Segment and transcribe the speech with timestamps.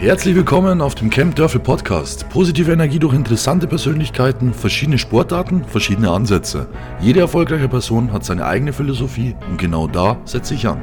[0.00, 2.28] Herzlich willkommen auf dem Camp Dörfel Podcast.
[2.28, 6.68] Positive Energie durch interessante Persönlichkeiten, verschiedene Sportarten, verschiedene Ansätze.
[7.00, 10.82] Jede erfolgreiche Person hat seine eigene Philosophie und genau da setze ich an.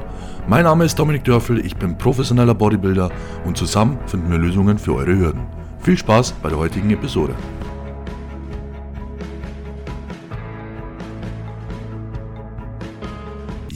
[0.50, 3.10] Mein Name ist Dominik Dörfel, ich bin professioneller Bodybuilder
[3.46, 5.46] und zusammen finden wir Lösungen für eure Hürden.
[5.80, 7.36] Viel Spaß bei der heutigen Episode.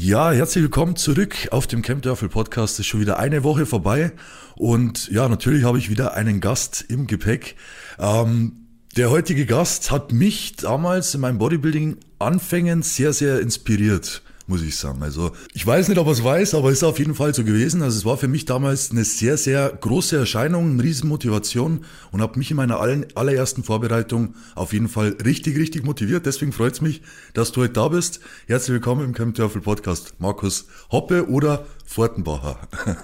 [0.09, 2.79] Ja, herzlich willkommen zurück auf dem Camp Dörfel Podcast.
[2.79, 4.11] Ist schon wieder eine Woche vorbei
[4.55, 7.55] und ja, natürlich habe ich wieder einen Gast im Gepäck.
[7.99, 8.65] Ähm,
[8.97, 15.01] der heutige Gast hat mich damals in meinem Bodybuilding-Anfängen sehr, sehr inspiriert muss ich sagen.
[15.03, 17.43] Also ich weiß nicht, ob er es weiß, aber es ist auf jeden Fall so
[17.43, 17.81] gewesen.
[17.81, 22.21] Also es war für mich damals eine sehr, sehr große Erscheinung, eine riesen Motivation und
[22.21, 26.25] habe mich in meiner allerersten Vorbereitung auf jeden Fall richtig, richtig motiviert.
[26.25, 27.01] Deswegen freut es mich,
[27.33, 28.19] dass du heute da bist.
[28.47, 30.15] Herzlich willkommen im Camp Teufel Podcast.
[30.19, 32.67] Markus Hoppe oder Fortenbacher.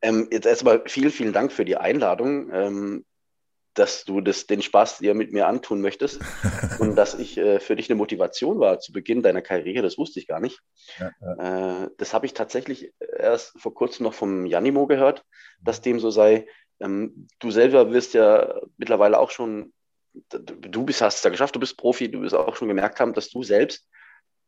[0.00, 2.50] Ähm, jetzt erstmal vielen, vielen Dank für die Einladung.
[2.52, 3.04] Ähm,
[3.78, 6.20] dass du das, den Spaß dir mit mir antun möchtest
[6.80, 10.20] und dass ich äh, für dich eine Motivation war zu Beginn deiner Karriere, das wusste
[10.20, 10.60] ich gar nicht.
[10.98, 11.84] Ja, ja.
[11.84, 15.24] Äh, das habe ich tatsächlich erst vor kurzem noch vom Janimo gehört,
[15.60, 16.46] dass dem so sei.
[16.80, 19.72] Ähm, du selber wirst ja mittlerweile auch schon,
[20.12, 23.14] du bist, hast es ja geschafft, du bist Profi, du wirst auch schon gemerkt haben,
[23.14, 23.88] dass du selbst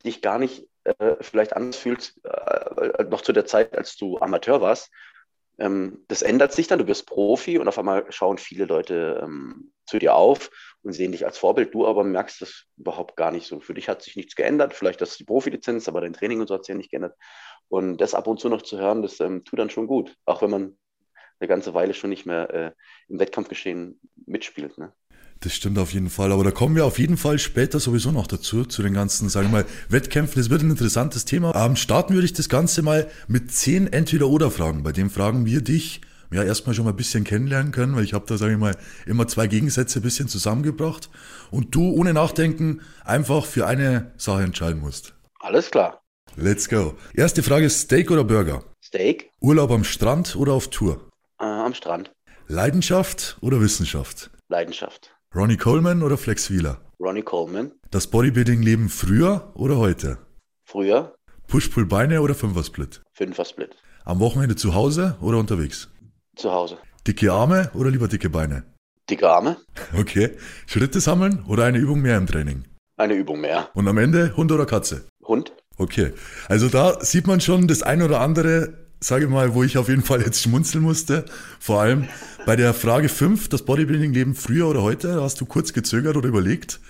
[0.04, 4.60] dich gar nicht äh, vielleicht anders fühlst, äh, noch zu der Zeit, als du Amateur
[4.60, 4.90] warst
[5.60, 9.72] ähm, das ändert sich dann, du wirst Profi und auf einmal schauen viele Leute ähm,
[9.86, 10.50] zu dir auf
[10.82, 11.74] und sehen dich als Vorbild.
[11.74, 13.60] Du aber merkst das überhaupt gar nicht so.
[13.60, 14.72] Für dich hat sich nichts geändert.
[14.72, 17.14] Vielleicht du die Profilizenz, aber dein Training und so hat sich ja nicht geändert.
[17.68, 20.16] Und das ab und zu noch zu hören, das ähm, tut dann schon gut.
[20.24, 20.78] Auch wenn man
[21.38, 22.72] eine ganze Weile schon nicht mehr äh,
[23.08, 24.78] im Wettkampfgeschehen mitspielt.
[24.78, 24.92] Ne?
[25.42, 28.26] Das stimmt auf jeden Fall, aber da kommen wir auf jeden Fall später sowieso noch
[28.26, 30.40] dazu, zu den ganzen, sagen wir mal, Wettkämpfen.
[30.40, 31.54] Das wird ein interessantes Thema.
[31.54, 34.82] Ähm, starten würde ich das Ganze mal mit zehn Entweder-Oder-Fragen.
[34.82, 38.12] Bei dem fragen wir dich, ja, erstmal schon mal ein bisschen kennenlernen können, weil ich
[38.12, 41.08] habe da, sage ich mal, immer zwei Gegensätze ein bisschen zusammengebracht
[41.50, 45.14] und du ohne Nachdenken einfach für eine Sache entscheiden musst.
[45.40, 46.02] Alles klar.
[46.36, 46.98] Let's go.
[47.14, 48.62] Erste Frage, Steak oder Burger?
[48.84, 49.30] Steak.
[49.40, 51.08] Urlaub am Strand oder auf Tour?
[51.40, 52.12] Äh, am Strand.
[52.46, 54.30] Leidenschaft oder Wissenschaft?
[54.48, 55.12] Leidenschaft.
[55.32, 56.80] Ronnie Coleman oder Flex Wheeler?
[56.98, 57.70] Ronnie Coleman.
[57.92, 60.18] Das Bodybuilding-Leben früher oder heute?
[60.64, 61.14] Früher.
[61.46, 63.00] Push-Pull-Beine oder Fünfer-Split?
[63.12, 63.76] Fünfer-Split.
[64.04, 65.88] Am Wochenende zu Hause oder unterwegs?
[66.34, 66.78] Zu Hause.
[67.06, 68.64] Dicke Arme oder lieber dicke Beine?
[69.08, 69.58] Dicke Arme.
[69.96, 70.36] Okay.
[70.66, 72.64] Schritte sammeln oder eine Übung mehr im Training?
[72.96, 73.70] Eine Übung mehr.
[73.74, 75.06] Und am Ende Hund oder Katze?
[75.24, 75.52] Hund.
[75.78, 76.12] Okay.
[76.48, 80.02] Also da sieht man schon das ein oder andere sage mal, wo ich auf jeden
[80.02, 81.24] Fall jetzt schmunzeln musste.
[81.58, 82.08] Vor allem
[82.46, 86.80] bei der Frage 5, das Bodybuilding-Leben früher oder heute, hast du kurz gezögert oder überlegt.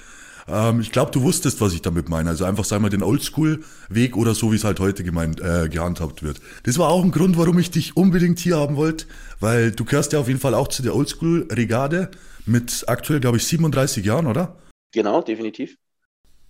[0.48, 2.30] Ähm, ich glaube, du wusstest, was ich damit meine.
[2.30, 6.22] Also einfach, sagen wir, den Oldschool-Weg oder so, wie es halt heute gemeint, äh, gehandhabt
[6.22, 6.40] wird.
[6.64, 9.06] Das war auch ein Grund, warum ich dich unbedingt hier haben wollte,
[9.38, 12.10] weil du gehörst ja auf jeden Fall auch zu der Oldschool-Regade
[12.46, 14.56] mit aktuell, glaube ich, 37 Jahren, oder?
[14.92, 15.76] Genau, definitiv.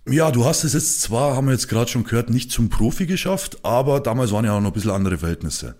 [0.09, 3.05] Ja, du hast es jetzt zwar, haben wir jetzt gerade schon gehört, nicht zum Profi
[3.05, 5.75] geschafft, aber damals waren ja auch noch ein bisschen andere Verhältnisse.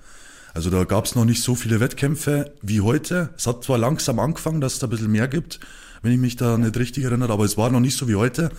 [0.53, 3.33] Also da gab es noch nicht so viele Wettkämpfe wie heute.
[3.35, 5.59] Es hat zwar langsam angefangen, dass es da ein bisschen mehr gibt,
[6.03, 8.51] wenn ich mich da nicht richtig erinnere, aber es war noch nicht so wie heute.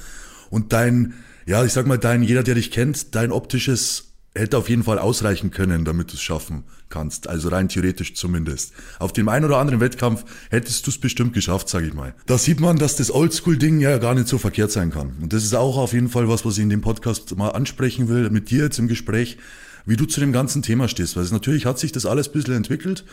[0.51, 1.15] Und dein,
[1.47, 4.99] ja, ich sag mal, dein, jeder, der dich kennt, dein optisches hätte auf jeden Fall
[4.99, 7.29] ausreichen können, damit du es schaffen kannst.
[7.29, 8.73] Also rein theoretisch zumindest.
[8.99, 12.15] Auf dem einen oder anderen Wettkampf hättest du es bestimmt geschafft, sage ich mal.
[12.27, 15.17] Da sieht man, dass das Oldschool-Ding ja gar nicht so verkehrt sein kann.
[15.21, 18.09] Und das ist auch auf jeden Fall was, was ich in dem Podcast mal ansprechen
[18.09, 19.37] will, mit dir jetzt im Gespräch,
[19.85, 21.17] wie du zu dem ganzen Thema stehst.
[21.17, 23.05] Weil es natürlich hat sich das alles ein bisschen entwickelt.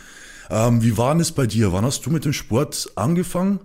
[0.49, 1.73] Ähm, wie war es bei dir?
[1.73, 3.59] Wann hast du mit dem Sport angefangen?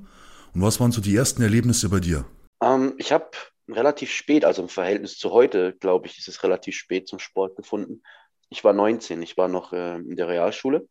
[0.54, 2.24] Und was waren so die ersten Erlebnisse bei dir?
[2.62, 3.26] Ähm, ich habe
[3.68, 7.56] relativ spät, also im Verhältnis zu heute, glaube ich, ist es relativ spät zum Sport
[7.56, 8.02] gefunden.
[8.50, 10.86] Ich war 19, ich war noch äh, in der Realschule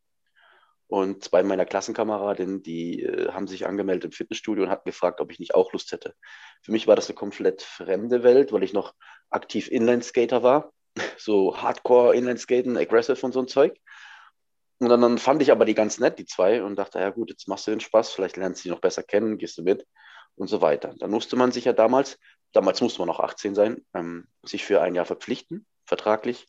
[0.88, 5.32] und zwei meiner Klassenkameradinnen, die äh, haben sich angemeldet im Fitnessstudio und hatten gefragt, ob
[5.32, 6.14] ich nicht auch Lust hätte.
[6.62, 8.94] Für mich war das eine komplett fremde Welt, weil ich noch
[9.30, 10.72] aktiv Inline-Skater war,
[11.18, 13.76] so Hardcore Inline-Skaten, Aggressive und so ein Zeug.
[14.80, 17.30] Und dann, dann, fand ich aber die ganz nett, die zwei, und dachte, ja gut,
[17.30, 19.86] jetzt machst du den Spaß, vielleicht lernst du die noch besser kennen, gehst du mit
[20.36, 20.96] und so weiter.
[21.00, 22.18] Dann musste man sich ja damals
[22.54, 26.48] damals musste man noch 18 sein, ähm, sich für ein Jahr verpflichten, vertraglich.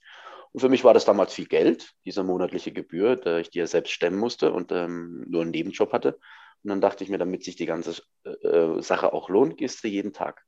[0.52, 3.66] Und für mich war das damals viel Geld, diese monatliche Gebühr, da ich die ja
[3.66, 6.18] selbst stemmen musste und ähm, nur einen Nebenjob hatte.
[6.62, 9.88] Und dann dachte ich mir, damit sich die ganze äh, Sache auch lohnt, gehst du
[9.88, 10.44] jeden Tag.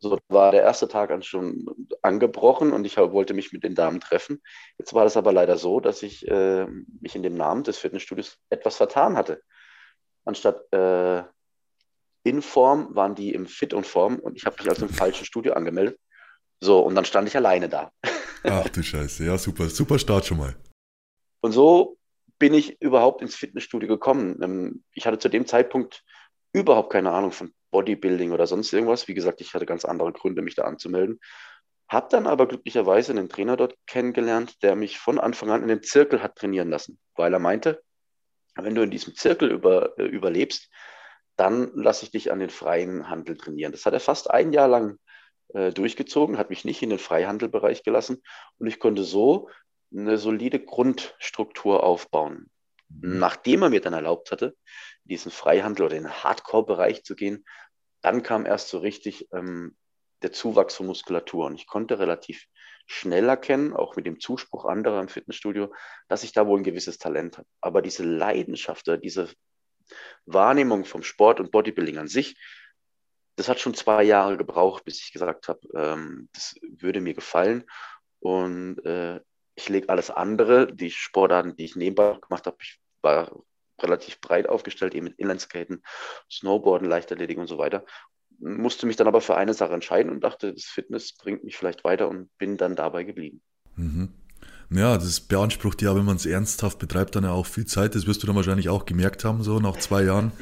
[0.00, 1.66] So war der erste Tag an schon
[2.02, 4.40] angebrochen und ich wollte mich mit den Damen treffen.
[4.78, 6.66] Jetzt war das aber leider so, dass ich äh,
[7.00, 9.42] mich in dem Namen des Fitnessstudios etwas vertan hatte.
[10.24, 11.24] Anstatt äh,
[12.28, 15.24] in Form waren die im Fit und Form und ich habe mich also im falschen
[15.24, 15.98] Studio angemeldet.
[16.60, 17.92] So, und dann stand ich alleine da.
[18.42, 20.56] Ach du Scheiße, ja, super, super Start schon mal.
[21.40, 21.98] Und so
[22.38, 24.38] bin ich überhaupt ins Fitnessstudio gekommen?
[24.42, 26.04] Ähm, ich hatte zu dem Zeitpunkt
[26.52, 29.08] überhaupt keine Ahnung von Bodybuilding oder sonst irgendwas.
[29.08, 31.20] Wie gesagt, ich hatte ganz andere Gründe, mich da anzumelden.
[31.88, 35.82] Hab dann aber glücklicherweise einen Trainer dort kennengelernt, der mich von Anfang an in den
[35.82, 37.82] Zirkel hat trainieren lassen, weil er meinte,
[38.56, 40.68] wenn du in diesem Zirkel über, äh, überlebst,
[41.38, 43.72] dann lasse ich dich an den freien Handel trainieren.
[43.72, 44.98] Das hat er fast ein Jahr lang
[45.54, 48.22] äh, durchgezogen, hat mich nicht in den Freihandelbereich gelassen
[48.58, 49.48] und ich konnte so
[49.92, 52.50] eine solide Grundstruktur aufbauen.
[52.88, 53.18] Mhm.
[53.18, 54.56] Nachdem er mir dann erlaubt hatte,
[55.04, 57.44] in diesen Freihandel oder in den Hardcore-Bereich zu gehen,
[58.02, 59.76] dann kam erst so richtig ähm,
[60.22, 61.46] der Zuwachs von Muskulatur.
[61.46, 62.46] Und ich konnte relativ
[62.86, 65.72] schnell erkennen, auch mit dem Zuspruch anderer im Fitnessstudio,
[66.08, 67.48] dass ich da wohl ein gewisses Talent habe.
[67.60, 69.28] Aber diese Leidenschaft oder diese
[70.26, 72.36] Wahrnehmung vom Sport und Bodybuilding an sich,
[73.36, 77.64] das hat schon zwei Jahre gebraucht, bis ich gesagt habe, ähm, das würde mir gefallen.
[78.18, 79.20] Und äh,
[79.54, 83.30] ich lege alles andere, die Sportarten, die ich nebenbei gemacht habe, ich war
[83.80, 85.84] relativ breit aufgestellt, eben mit Inlineskaten,
[86.30, 87.84] Snowboarden, Leichtathletik und so weiter.
[88.40, 91.84] Musste mich dann aber für eine Sache entscheiden und dachte, das Fitness bringt mich vielleicht
[91.84, 93.40] weiter und bin dann dabei geblieben.
[93.76, 94.12] Mhm.
[94.70, 97.94] Ja, das beansprucht ja, wenn man es ernsthaft betreibt, dann ja auch viel Zeit.
[97.94, 100.32] Das wirst du dann wahrscheinlich auch gemerkt haben, so nach zwei Jahren.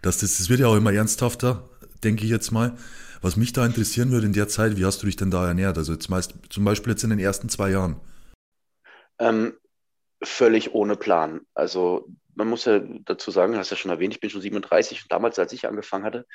[0.00, 1.68] Dass das, das wird ja auch immer ernsthafter,
[2.04, 2.76] denke ich jetzt mal.
[3.20, 5.78] Was mich da interessieren würde in der Zeit, wie hast du dich denn da ernährt?
[5.78, 7.96] Also jetzt meist, zum Beispiel jetzt in den ersten zwei Jahren.
[9.18, 9.54] Ähm,
[10.22, 11.40] völlig ohne Plan.
[11.54, 15.12] Also man muss ja dazu sagen, hast ja schon erwähnt, ich bin schon 37 und
[15.12, 16.26] damals, als ich angefangen hatte,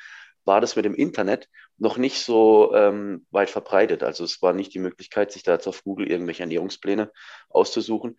[0.46, 4.04] war das mit dem Internet noch nicht so ähm, weit verbreitet.
[4.04, 7.12] Also es war nicht die Möglichkeit, sich da jetzt auf Google irgendwelche Ernährungspläne
[7.50, 8.18] auszusuchen.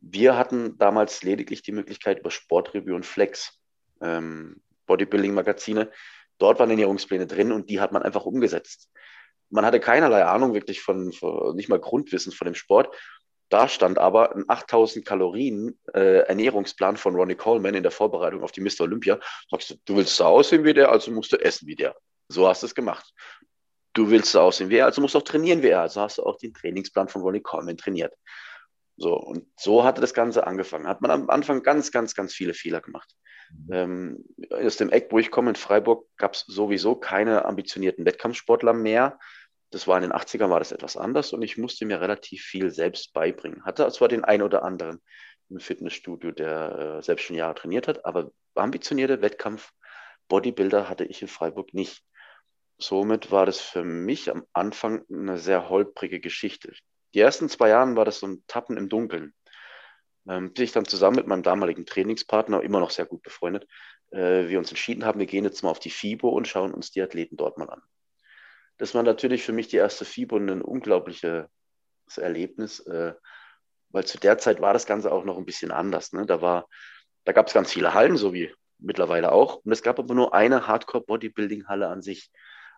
[0.00, 3.58] Wir hatten damals lediglich die Möglichkeit über Sportreview und Flex,
[4.00, 5.90] ähm, Bodybuilding-Magazine.
[6.38, 8.90] Dort waren Ernährungspläne drin und die hat man einfach umgesetzt.
[9.50, 12.94] Man hatte keinerlei Ahnung wirklich von, von nicht mal Grundwissen von dem Sport.
[13.50, 18.52] Da stand aber ein 8000 Kalorien äh, Ernährungsplan von Ronnie Coleman in der Vorbereitung auf
[18.52, 18.82] die Mr.
[18.82, 19.18] Olympia.
[19.50, 21.96] Sagst du, du willst so aussehen wie der, also musst du essen wie der.
[22.28, 23.12] So hast du es gemacht.
[23.92, 25.80] Du willst so aussehen wie er, also musst du auch trainieren wie er.
[25.80, 28.14] Also hast du auch den Trainingsplan von Ronnie Coleman trainiert.
[28.96, 30.86] So, und so hatte das Ganze angefangen.
[30.86, 33.16] Hat man am Anfang ganz, ganz, ganz viele Fehler gemacht.
[33.50, 33.72] Mhm.
[33.72, 38.74] Ähm, aus dem Eck, wo ich komme, in Freiburg, gab es sowieso keine ambitionierten Wettkampfsportler
[38.74, 39.18] mehr.
[39.70, 42.70] Das war in den 80ern war das etwas anders und ich musste mir relativ viel
[42.70, 43.64] selbst beibringen.
[43.64, 45.00] Hatte zwar den einen oder anderen
[45.48, 49.72] im Fitnessstudio, der äh, selbst schon Jahre trainiert hat, aber ambitionierte Wettkampf
[50.28, 52.02] Bodybuilder hatte ich in Freiburg nicht.
[52.78, 56.72] Somit war das für mich am Anfang eine sehr holprige Geschichte.
[57.14, 59.34] Die ersten zwei Jahre war das so ein Tappen im Dunkeln.
[60.28, 63.66] Ähm, bis ich dann zusammen mit meinem damaligen Trainingspartner, immer noch sehr gut befreundet,
[64.12, 66.90] äh, wir uns entschieden haben, wir gehen jetzt mal auf die FIBO und schauen uns
[66.90, 67.82] die Athleten dort mal an.
[68.80, 71.46] Das war natürlich für mich die erste FIBO ein unglaubliches
[72.16, 73.12] Erlebnis, äh,
[73.90, 76.14] weil zu der Zeit war das Ganze auch noch ein bisschen anders.
[76.14, 76.24] Ne?
[76.24, 76.64] Da,
[77.24, 79.56] da gab es ganz viele Hallen, so wie mittlerweile auch.
[79.56, 82.30] Und es gab aber nur eine Hardcore-Bodybuilding-Halle an sich.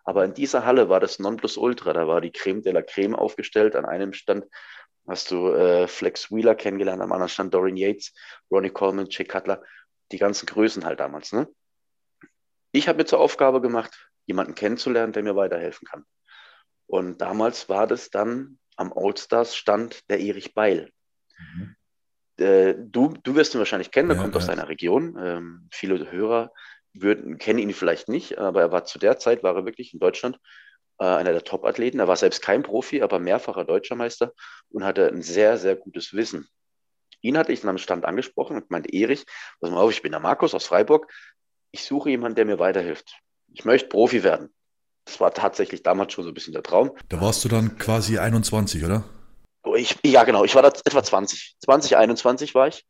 [0.03, 1.93] Aber in dieser Halle war das Nonplusultra.
[1.93, 3.73] Da war die Creme de la Creme aufgestellt.
[3.77, 4.45] An einem Stand
[5.07, 8.13] hast du äh, Flex Wheeler kennengelernt, am anderen Stand Dorian Yates,
[8.51, 9.63] Ronnie Coleman, Jake Cutler.
[10.11, 11.31] Die ganzen Größen halt damals.
[11.31, 11.47] Ne?
[12.73, 16.05] Ich habe mir zur Aufgabe gemacht, jemanden kennenzulernen, der mir weiterhelfen kann.
[16.87, 20.91] Und damals war das dann am Allstars stand der Erich Beil.
[21.37, 21.75] Mhm.
[22.37, 24.39] Äh, du, du wirst ihn wahrscheinlich kennen, er ja, kommt ja.
[24.39, 25.17] aus deiner Region.
[25.19, 26.51] Ähm, viele Hörer
[26.93, 29.99] würden, kennen ihn vielleicht nicht, aber er war zu der Zeit, war er wirklich in
[29.99, 30.39] Deutschland
[30.99, 31.99] äh, einer der Top-Athleten.
[31.99, 34.33] Er war selbst kein Profi, aber mehrfacher Deutscher Meister
[34.69, 36.47] und hatte ein sehr, sehr gutes Wissen.
[37.21, 39.25] Ihn hatte ich dann am Stand angesprochen und meinte, Erich,
[39.59, 41.11] pass mal auf, ich bin der Markus aus Freiburg.
[41.71, 43.22] Ich suche jemanden, der mir weiterhilft
[43.53, 44.49] ich möchte Profi werden.
[45.05, 46.91] Das war tatsächlich damals schon so ein bisschen der Traum.
[47.09, 49.03] Da warst du dann quasi 21, oder?
[49.63, 50.43] Oh, ich, ja, genau.
[50.43, 51.57] Ich war da etwa 20.
[51.63, 52.85] 20, 21 war ich.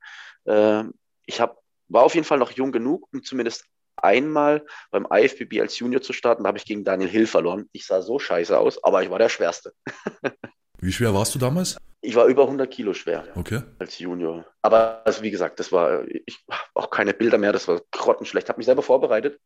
[0.46, 0.84] Äh,
[1.26, 3.66] ich hab, war auf jeden Fall noch jung genug, um zumindest
[3.96, 6.44] einmal beim IFBB als Junior zu starten.
[6.44, 7.70] Da habe ich gegen Daniel Hill verloren.
[7.72, 9.74] Ich sah so scheiße aus, aber ich war der Schwerste.
[10.80, 11.78] Wie schwer warst du damals?
[12.02, 13.26] Ich war über 100 Kilo schwer.
[13.36, 13.62] Okay.
[13.80, 14.46] Als Junior.
[14.62, 16.44] Aber also wie gesagt, das war, ich
[16.74, 18.50] auch keine Bilder mehr, das war grottenschlecht.
[18.50, 19.40] Habe mich selber vorbereitet.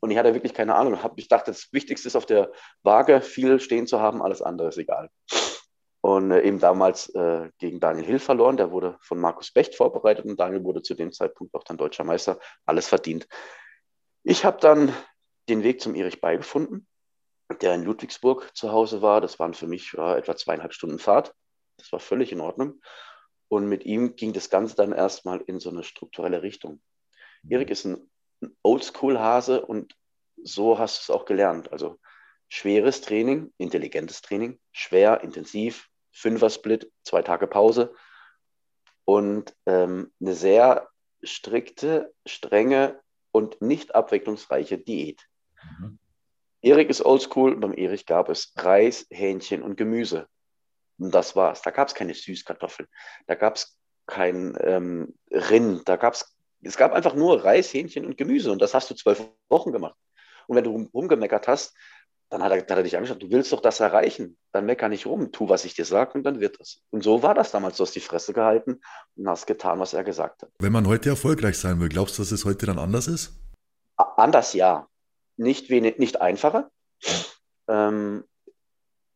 [0.00, 0.98] Und ich hatte wirklich keine Ahnung.
[1.16, 2.52] Ich dachte, das Wichtigste ist auf der
[2.82, 5.10] Waage viel stehen zu haben, alles andere ist egal.
[6.02, 8.56] Und äh, eben damals äh, gegen Daniel Hill verloren.
[8.56, 12.04] Der wurde von Markus Becht vorbereitet und Daniel wurde zu dem Zeitpunkt auch dann deutscher
[12.04, 12.38] Meister.
[12.64, 13.28] Alles verdient.
[14.22, 14.94] Ich habe dann
[15.48, 16.86] den Weg zum Erich beigefunden,
[17.60, 19.20] der in Ludwigsburg zu Hause war.
[19.20, 21.34] Das waren für mich ja, etwa zweieinhalb Stunden Fahrt.
[21.76, 22.80] Das war völlig in Ordnung.
[23.48, 26.80] Und mit ihm ging das Ganze dann erstmal in so eine strukturelle Richtung.
[27.48, 28.10] Erik ist ein
[28.62, 29.94] Oldschool-Hase und
[30.42, 31.72] so hast du es auch gelernt.
[31.72, 31.98] Also
[32.48, 37.94] schweres Training, intelligentes Training, schwer, intensiv, Fünfer-Split, zwei Tage Pause
[39.04, 40.88] und ähm, eine sehr
[41.22, 43.00] strikte, strenge
[43.32, 45.26] und nicht abwechslungsreiche Diät.
[45.78, 45.98] Mhm.
[46.62, 50.28] Erik ist oldschool, beim Erik gab es Reis, Hähnchen und Gemüse.
[50.98, 51.62] Und das war's.
[51.62, 52.88] Da gab es keine Süßkartoffeln,
[53.26, 58.04] da gab es kein ähm, Rind, da gab es, es gab einfach nur Reis, Hähnchen
[58.04, 59.96] und Gemüse und das hast du zwölf Wochen gemacht.
[60.46, 61.74] Und wenn du rumgemeckert hast,
[62.28, 65.06] dann hat er, hat er dich angeschaut, du willst doch das erreichen, dann mecker nicht
[65.06, 66.80] rum, tu, was ich dir sage und dann wird das.
[66.90, 68.80] Und so war das damals, du hast die Fresse gehalten
[69.16, 70.50] und hast getan, was er gesagt hat.
[70.60, 73.32] Wenn man heute erfolgreich sein will, glaubst du, dass es heute dann anders ist?
[73.96, 74.86] Anders ja,
[75.36, 76.70] nicht, wenig, nicht einfacher,
[77.68, 78.24] ähm,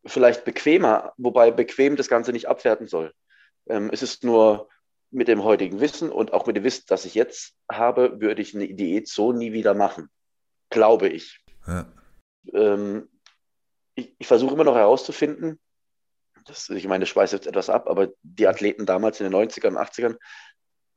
[0.05, 3.13] vielleicht bequemer, wobei bequem das Ganze nicht abwerten soll.
[3.67, 4.69] Ähm, es ist nur
[5.15, 8.55] mit dem heutigen Wissen und auch mit dem Wissen, das ich jetzt habe, würde ich
[8.55, 10.09] eine Diät so nie wieder machen.
[10.71, 11.41] Glaube ich.
[11.67, 11.87] Ja.
[12.53, 13.09] Ähm,
[13.95, 15.61] ich, ich versuche immer noch herauszufinden,
[16.47, 19.69] das, ich meine, das schweißt jetzt etwas ab, aber die Athleten damals in den 90ern
[19.69, 20.17] und 80ern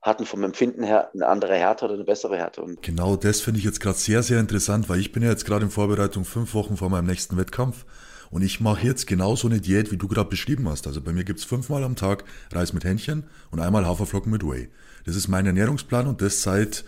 [0.02, 2.62] hatten vom Empfinden her eine andere Härte oder eine bessere Härte.
[2.62, 5.46] Und genau das finde ich jetzt gerade sehr, sehr interessant, weil ich bin ja jetzt
[5.46, 7.86] gerade in Vorbereitung fünf Wochen vor meinem nächsten Wettkampf
[8.30, 10.88] und ich mache jetzt genau so eine Diät, wie du gerade beschrieben hast.
[10.88, 14.44] Also bei mir gibt es fünfmal am Tag Reis mit Hähnchen und einmal Haferflocken mit
[14.44, 14.70] Whey.
[15.06, 16.84] Das ist mein Ernährungsplan und das seit,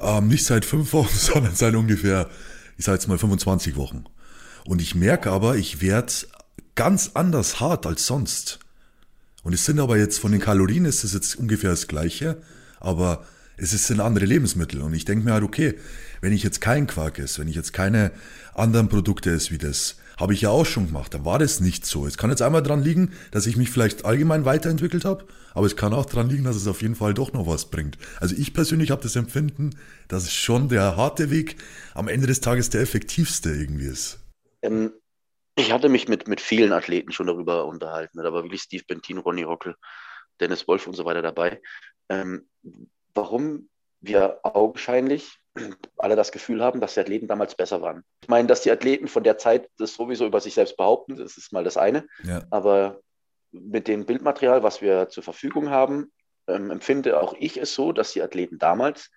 [0.00, 2.28] ähm, nicht seit fünf Wochen, sondern seit ungefähr,
[2.76, 4.04] ich sage jetzt mal 25 Wochen.
[4.64, 6.12] Und ich merke aber, ich werde
[6.74, 8.58] ganz anders hart als sonst.
[9.42, 12.42] Und es sind aber jetzt von den Kalorien ist es jetzt ungefähr das gleiche,
[12.80, 13.24] aber
[13.56, 14.80] es sind andere Lebensmittel.
[14.80, 15.74] Und ich denke mir halt, okay,
[16.20, 18.10] wenn ich jetzt kein Quark esse, wenn ich jetzt keine
[18.54, 21.86] anderen Produkte esse wie das, habe ich ja auch schon gemacht, dann war das nicht
[21.86, 22.06] so.
[22.06, 25.76] Es kann jetzt einmal dran liegen, dass ich mich vielleicht allgemein weiterentwickelt habe, aber es
[25.76, 27.98] kann auch dran liegen, dass es auf jeden Fall doch noch was bringt.
[28.20, 29.70] Also ich persönlich habe das Empfinden,
[30.08, 31.56] dass schon der harte Weg
[31.94, 34.20] am Ende des Tages der effektivste irgendwie ist.
[34.62, 34.92] Ähm,
[35.56, 38.18] ich hatte mich mit, mit vielen Athleten schon darüber unterhalten.
[38.18, 39.76] Da war wirklich Steve Bentin, Ronny Rockel,
[40.40, 41.60] Dennis Wolf und so weiter dabei.
[42.08, 42.48] Ähm,
[43.14, 43.68] warum
[44.00, 45.38] wir augenscheinlich
[45.96, 48.04] alle das Gefühl haben, dass die Athleten damals besser waren.
[48.22, 51.36] Ich meine, dass die Athleten von der Zeit das sowieso über sich selbst behaupten, das
[51.36, 52.06] ist mal das eine.
[52.24, 52.42] Ja.
[52.50, 53.00] Aber
[53.52, 56.12] mit dem Bildmaterial, was wir zur Verfügung haben,
[56.48, 59.10] ähm, empfinde auch ich es so, dass die Athleten damals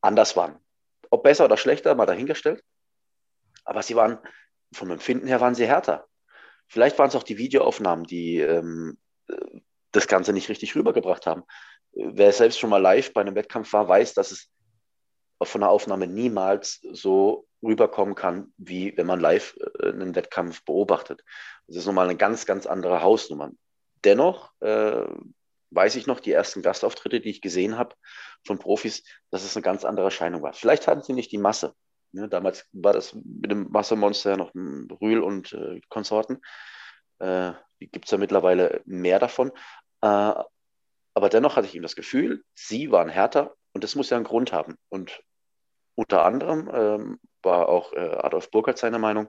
[0.00, 0.58] anders waren.
[1.10, 2.62] Ob besser oder schlechter, mal dahingestellt.
[3.64, 4.18] Aber sie waren
[4.74, 6.06] vom Empfinden her waren sie härter.
[6.66, 8.98] Vielleicht waren es auch die Videoaufnahmen, die ähm,
[9.92, 11.44] das Ganze nicht richtig rübergebracht haben.
[11.92, 14.50] Wer selbst schon mal live bei einem Wettkampf war, weiß, dass es
[15.44, 21.22] von der Aufnahme niemals so rüberkommen kann, wie wenn man live äh, einen Wettkampf beobachtet.
[21.66, 23.50] Das ist nochmal eine ganz, ganz andere Hausnummer.
[24.04, 25.04] Dennoch äh,
[25.70, 27.96] weiß ich noch, die ersten Gastauftritte, die ich gesehen habe
[28.46, 30.52] von Profis, dass es eine ganz andere Erscheinung war.
[30.52, 31.74] Vielleicht hatten sie nicht die Masse.
[32.12, 36.42] Ne, damals war das mit dem Wassermonster noch Rühl und äh, Konsorten.
[37.18, 39.50] Äh, Gibt es ja mittlerweile mehr davon.
[40.00, 40.34] Äh,
[41.14, 44.26] aber dennoch hatte ich ihm das Gefühl, sie waren härter und das muss ja einen
[44.26, 44.76] Grund haben.
[44.88, 45.22] Und
[45.94, 49.28] unter anderem ähm, war auch äh, Adolf Burkhardt seiner Meinung,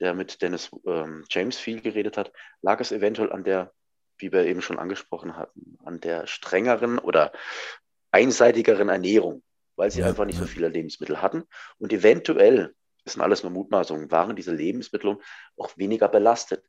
[0.00, 2.32] der mit Dennis ähm, James viel geredet hat,
[2.62, 3.72] lag es eventuell an der,
[4.18, 7.32] wie wir eben schon angesprochen hatten, an der strengeren oder
[8.10, 9.42] einseitigeren Ernährung
[9.76, 10.42] weil sie ja, einfach nicht ja.
[10.42, 11.44] so viele Lebensmittel hatten.
[11.78, 15.18] Und eventuell, das sind alles nur Mutmaßungen, waren diese Lebensmittel
[15.56, 16.64] auch weniger belastet.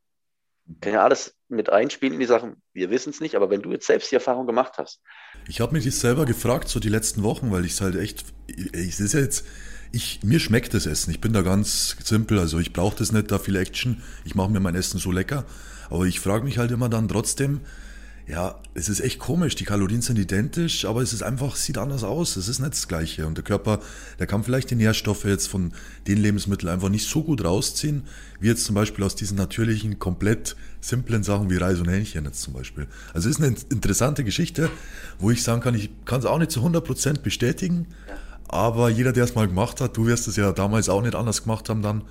[0.82, 2.62] Kann ja alles mit einspielen in die Sachen.
[2.74, 5.02] Wir wissen es nicht, aber wenn du jetzt selbst die Erfahrung gemacht hast.
[5.48, 9.00] Ich habe mich selber gefragt, so die letzten Wochen, weil ich es halt echt, ich,
[9.00, 9.46] ist jetzt,
[9.92, 11.12] ich, mir schmeckt das Essen.
[11.12, 14.02] Ich bin da ganz simpel, also ich brauche das nicht, da viel Action.
[14.24, 15.46] Ich mache mir mein Essen so lecker.
[15.90, 17.62] Aber ich frage mich halt immer dann trotzdem,
[18.28, 19.56] ja, es ist echt komisch.
[19.56, 22.38] Die Kalorien sind identisch, aber es ist einfach, sieht anders aus.
[22.38, 23.28] Es ist nicht das Gleiche.
[23.28, 23.80] Und der Körper,
[24.18, 25.74] der kann vielleicht die Nährstoffe jetzt von
[26.08, 28.04] den Lebensmitteln einfach nicht so gut rausziehen,
[28.40, 32.42] wie jetzt zum Beispiel aus diesen natürlichen, komplett simplen Sachen wie Reis und Hähnchen jetzt
[32.42, 32.88] zum Beispiel.
[33.14, 34.72] Also es ist eine interessante Geschichte,
[35.20, 37.88] wo ich sagen kann, ich kann es auch nicht zu 100% bestätigen,
[38.48, 41.44] aber jeder, der es mal gemacht hat, du wirst es ja damals auch nicht anders
[41.44, 42.04] gemacht haben dann,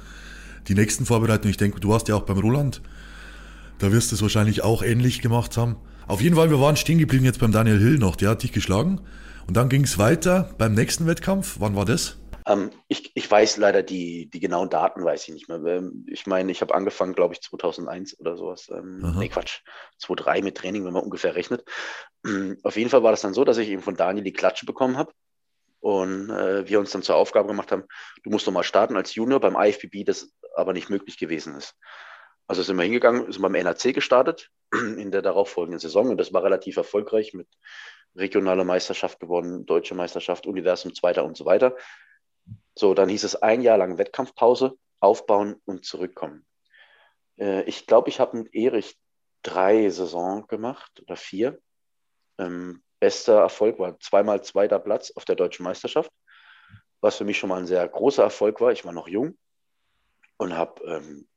[0.69, 2.83] die nächsten Vorbereitungen, ich denke, du warst ja auch beim Roland,
[3.79, 5.77] da wirst du es wahrscheinlich auch ähnlich gemacht haben.
[6.07, 8.53] Auf jeden Fall, wir waren stehen geblieben jetzt beim Daniel Hill noch, der hat dich
[8.53, 9.01] geschlagen.
[9.47, 11.57] Und dann ging es weiter beim nächsten Wettkampf.
[11.61, 12.19] Wann war das?
[12.47, 15.65] Ähm, ich, ich weiß leider die, die genauen Daten, weiß ich nicht mehr.
[15.65, 18.69] Ähm, ich meine, ich habe angefangen, glaube ich, 2001 oder sowas.
[18.71, 19.61] Ähm, nee, Quatsch,
[19.99, 21.65] 2003 mit Training, wenn man ungefähr rechnet.
[22.63, 24.99] Auf jeden Fall war das dann so, dass ich eben von Daniel die Klatsche bekommen
[24.99, 25.13] habe.
[25.81, 27.85] Und äh, wir uns dann zur Aufgabe gemacht haben,
[28.23, 31.75] du musst doch mal starten als Junior beim IFBB, das aber nicht möglich gewesen ist.
[32.47, 36.45] Also sind wir hingegangen, sind beim NAC gestartet in der darauffolgenden Saison und das war
[36.45, 37.49] relativ erfolgreich mit
[38.17, 41.77] regionaler Meisterschaft gewonnen, deutsche Meisterschaft, Universum Zweiter und so weiter.
[42.75, 46.47] So, dann hieß es ein Jahr lang Wettkampfpause, aufbauen und zurückkommen.
[47.39, 48.97] Äh, ich glaube, ich habe mit Erich
[49.43, 51.59] drei Saison gemacht oder vier.
[52.39, 56.11] Ähm, bester Erfolg war zweimal zweiter Platz auf der deutschen Meisterschaft,
[57.01, 58.73] was für mich schon mal ein sehr großer Erfolg war.
[58.73, 59.37] Ich war noch jung
[60.37, 61.29] und habe ähm,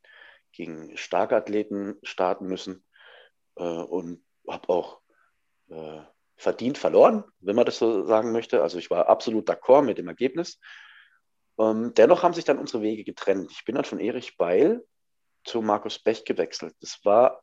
[0.57, 2.83] gegen Starkathleten starten müssen
[3.55, 5.01] äh, und habe auch
[5.69, 6.01] äh,
[6.35, 8.61] verdient verloren, wenn man das so sagen möchte.
[8.61, 10.59] Also ich war absolut d'accord mit dem Ergebnis.
[11.59, 13.51] Ähm, dennoch haben sich dann unsere Wege getrennt.
[13.51, 14.83] Ich bin dann von Erich Beil
[15.43, 16.75] zu Markus Bech gewechselt.
[16.81, 17.41] Das war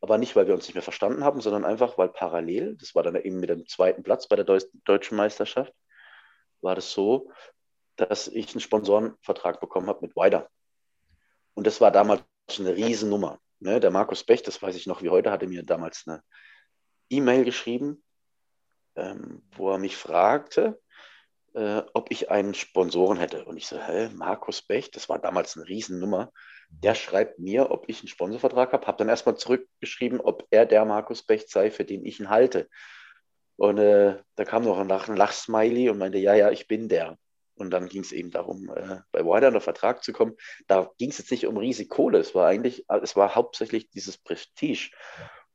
[0.00, 3.02] aber nicht, weil wir uns nicht mehr verstanden haben, sondern einfach, weil parallel, das war
[3.02, 5.72] dann eben mit dem zweiten Platz bei der Deu deutschen Meisterschaft,
[6.60, 7.30] war das so,
[7.96, 10.50] dass ich einen Sponsorenvertrag bekommen habe mit Wider.
[11.54, 12.22] Und das war damals
[12.58, 13.38] eine Riesennummer.
[13.60, 13.80] Ne?
[13.80, 16.22] Der Markus Bech, das weiß ich noch wie heute, hatte mir damals eine
[17.10, 18.02] E-Mail geschrieben,
[18.96, 20.80] ähm, wo er mich fragte,
[21.54, 23.44] äh, ob ich einen Sponsoren hätte.
[23.44, 26.32] Und ich so, hä, Markus Bech, das war damals eine Riesennummer.
[26.68, 30.84] Der schreibt mir, ob ich einen Sponsorvertrag habe, habe dann erstmal zurückgeschrieben, ob er der
[30.84, 32.68] Markus Bech sei, für den ich ihn halte.
[33.56, 37.16] Und äh, da kam noch ein Lachsmiley und meinte, ja, ja, ich bin der.
[37.56, 40.34] Und dann ging es eben darum, äh, bei Wider unter Vertrag zu kommen.
[40.66, 42.18] Da ging es jetzt nicht um riesige Kohle.
[42.18, 44.90] Es war eigentlich, es war hauptsächlich dieses Prestige,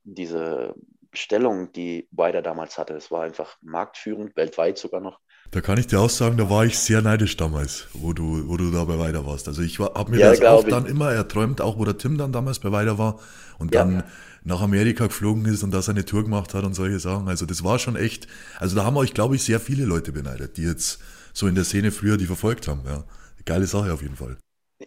[0.03, 0.75] diese
[1.13, 2.93] Stellung, die Wider damals hatte.
[2.93, 5.19] Es war einfach marktführend, weltweit sogar noch.
[5.51, 8.55] Da kann ich dir auch sagen, da war ich sehr neidisch damals, wo du, wo
[8.55, 9.49] du da bei Weiter warst.
[9.49, 10.69] Also ich habe mir ja, das auch ich.
[10.69, 13.19] dann immer erträumt, auch wo der Tim dann damals bei Weiter war
[13.59, 13.81] und ja.
[13.81, 14.03] dann
[14.43, 17.27] nach Amerika geflogen ist und da seine Tour gemacht hat und solche Sachen.
[17.27, 18.27] Also das war schon echt,
[18.59, 21.01] also da haben euch, glaube ich, sehr viele Leute beneidet, die jetzt
[21.33, 22.83] so in der Szene früher die verfolgt haben.
[22.85, 23.03] Ja.
[23.45, 24.37] Geile Sache auf jeden Fall.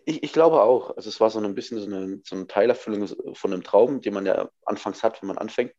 [0.05, 0.97] Ich, ich, glaube auch.
[0.97, 4.15] Also es war so ein bisschen so eine, so eine Teilerfüllung von einem Traum, den
[4.15, 5.73] man ja anfangs hat, wenn man anfängt.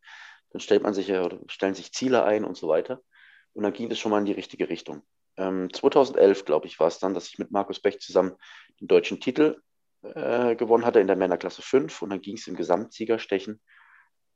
[0.51, 3.01] Dann stellt man sich oder stellen sich Ziele ein und so weiter.
[3.53, 5.03] Und dann ging es schon mal in die richtige Richtung.
[5.37, 8.35] Ähm, 2011, glaube ich, war es dann, dass ich mit Markus Bech zusammen
[8.79, 9.61] den deutschen Titel
[10.01, 13.59] äh, gewonnen hatte in der Männerklasse 5 und dann ging es im Gesamtsiegerstechen.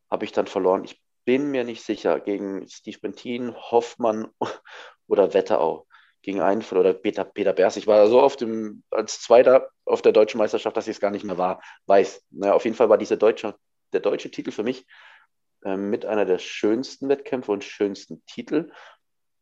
[0.09, 0.83] Habe ich dann verloren.
[0.83, 4.29] Ich bin mir nicht sicher, gegen Steve Bentin, Hoffmann
[5.07, 5.87] oder Wetterau.
[6.21, 7.77] Gegen einen oder Peter, Peter Bers.
[7.77, 11.11] Ich war so auf dem, als Zweiter auf der deutschen Meisterschaft, dass ich es gar
[11.11, 12.25] nicht mehr war, weiß.
[12.31, 13.55] Naja, auf jeden Fall war dieser deutsche,
[13.93, 14.85] der deutsche Titel für mich
[15.63, 18.71] äh, mit einer der schönsten Wettkämpfe und schönsten Titel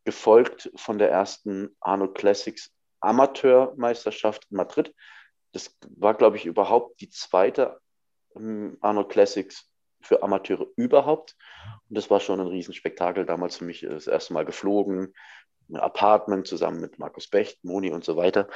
[0.05, 4.93] gefolgt von der ersten Arnold Classics Amateurmeisterschaft in Madrid.
[5.51, 7.79] Das war, glaube ich, überhaupt die zweite
[8.35, 9.69] ähm, Arnold Classics
[10.01, 11.35] für Amateure überhaupt.
[11.89, 13.25] Und das war schon ein Riesenspektakel.
[13.25, 15.13] Damals für mich das erste Mal geflogen,
[15.73, 18.47] Apartment zusammen mit Markus Becht, Moni und so weiter.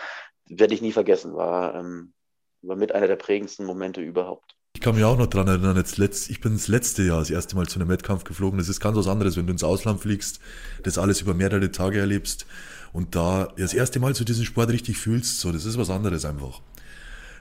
[0.48, 2.14] Werde ich nie vergessen, war, ähm,
[2.62, 4.56] war mit einer der prägendsten Momente überhaupt.
[4.74, 7.30] Ich kann mich auch noch dran erinnern, jetzt letzt, ich bin das letzte Jahr das
[7.30, 8.58] erste Mal zu einem Wettkampf geflogen.
[8.58, 10.40] Das ist ganz was anderes, wenn du ins Ausland fliegst,
[10.84, 12.46] das alles über mehrere Tage erlebst
[12.94, 15.40] und da das erste Mal zu diesem Sport richtig fühlst.
[15.40, 16.62] So, das ist was anderes einfach.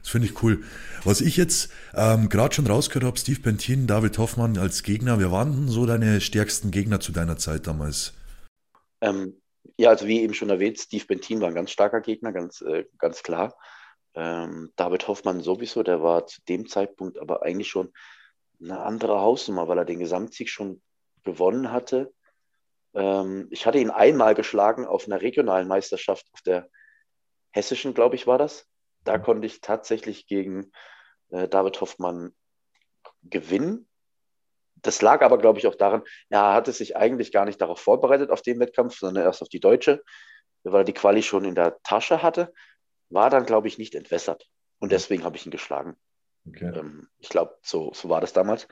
[0.02, 0.62] Das finde ich cool.
[1.04, 5.30] Was ich jetzt ähm, gerade schon rausgehört habe, Steve Bentin, David Hoffmann als Gegner, wer
[5.30, 8.14] waren denn so deine stärksten Gegner zu deiner Zeit damals?
[9.02, 9.34] Ähm,
[9.80, 12.84] ja, also wie eben schon erwähnt, Steve Bentin war ein ganz starker Gegner, ganz, äh,
[12.98, 13.56] ganz klar.
[14.14, 17.92] Ähm, David Hoffmann sowieso, der war zu dem Zeitpunkt aber eigentlich schon
[18.60, 20.82] eine andere Hausnummer, weil er den Gesamtsieg schon
[21.24, 22.12] gewonnen hatte.
[22.92, 26.68] Ähm, ich hatte ihn einmal geschlagen auf einer regionalen Meisterschaft, auf der
[27.50, 28.66] hessischen, glaube ich, war das.
[29.04, 29.22] Da mhm.
[29.22, 30.72] konnte ich tatsächlich gegen
[31.30, 32.34] äh, David Hoffmann
[33.22, 33.88] gewinnen.
[34.82, 38.30] Das lag aber, glaube ich, auch daran, er hatte sich eigentlich gar nicht darauf vorbereitet,
[38.30, 40.02] auf den Wettkampf, sondern erst auf die Deutsche,
[40.62, 42.52] weil er die Quali schon in der Tasche hatte
[43.10, 44.46] war dann, glaube ich, nicht entwässert.
[44.78, 45.96] Und deswegen habe ich ihn geschlagen.
[46.48, 46.72] Okay.
[46.74, 48.66] Ähm, ich glaube, so, so war das damals.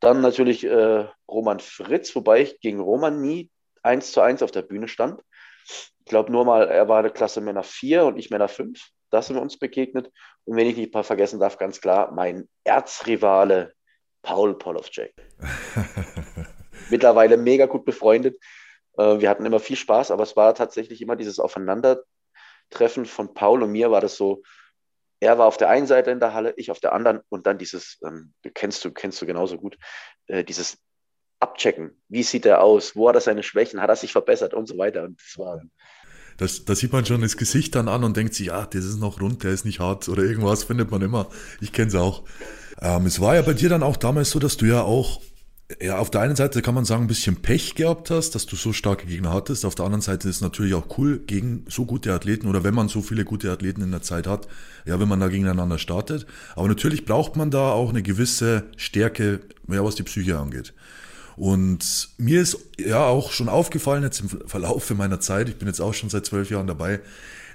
[0.00, 3.50] Dann natürlich äh, Roman Fritz, wobei ich gegen Roman nie
[3.82, 5.20] eins zu eins auf der Bühne stand.
[5.66, 8.82] Ich glaube nur mal, er war eine Klasse Männer 4 und ich Männer 5.
[9.10, 10.10] Da sind wir uns begegnet.
[10.44, 13.74] Und wenn ich nicht mal vergessen darf, ganz klar, mein Erzrivale
[14.24, 15.14] Paul Polovcek.
[16.90, 18.42] Mittlerweile mega gut befreundet.
[18.98, 22.02] Äh, wir hatten immer viel Spaß, aber es war tatsächlich immer dieses Aufeinander
[22.70, 24.42] Treffen von Paul und mir war das so,
[25.20, 27.58] er war auf der einen Seite in der Halle, ich auf der anderen und dann
[27.58, 29.78] dieses, ähm, kennst du, kennst du genauso gut,
[30.26, 30.78] äh, dieses
[31.40, 32.00] Abchecken.
[32.08, 32.96] Wie sieht er aus?
[32.96, 33.80] Wo hat er seine Schwächen?
[33.80, 35.04] Hat er sich verbessert und so weiter?
[35.04, 35.62] Und das war.
[36.38, 38.98] Das, da sieht man schon das Gesicht dann an und denkt sich, ja, das ist
[38.98, 41.28] noch rund, der ist nicht hart oder irgendwas findet man immer.
[41.60, 42.24] Ich kenne es auch.
[42.80, 45.20] Ähm, es war ja bei dir dann auch damals so, dass du ja auch
[45.80, 48.54] ja, auf der einen Seite kann man sagen, ein bisschen Pech gehabt hast, dass du
[48.54, 49.64] so starke Gegner hattest.
[49.64, 52.74] Auf der anderen Seite ist es natürlich auch cool, gegen so gute Athleten oder wenn
[52.74, 54.46] man so viele gute Athleten in der Zeit hat,
[54.84, 56.26] ja, wenn man da gegeneinander startet.
[56.54, 60.74] Aber natürlich braucht man da auch eine gewisse Stärke, ja, was die Psyche angeht.
[61.36, 65.80] Und mir ist ja auch schon aufgefallen, jetzt im Verlauf meiner Zeit, ich bin jetzt
[65.80, 67.00] auch schon seit zwölf Jahren dabei,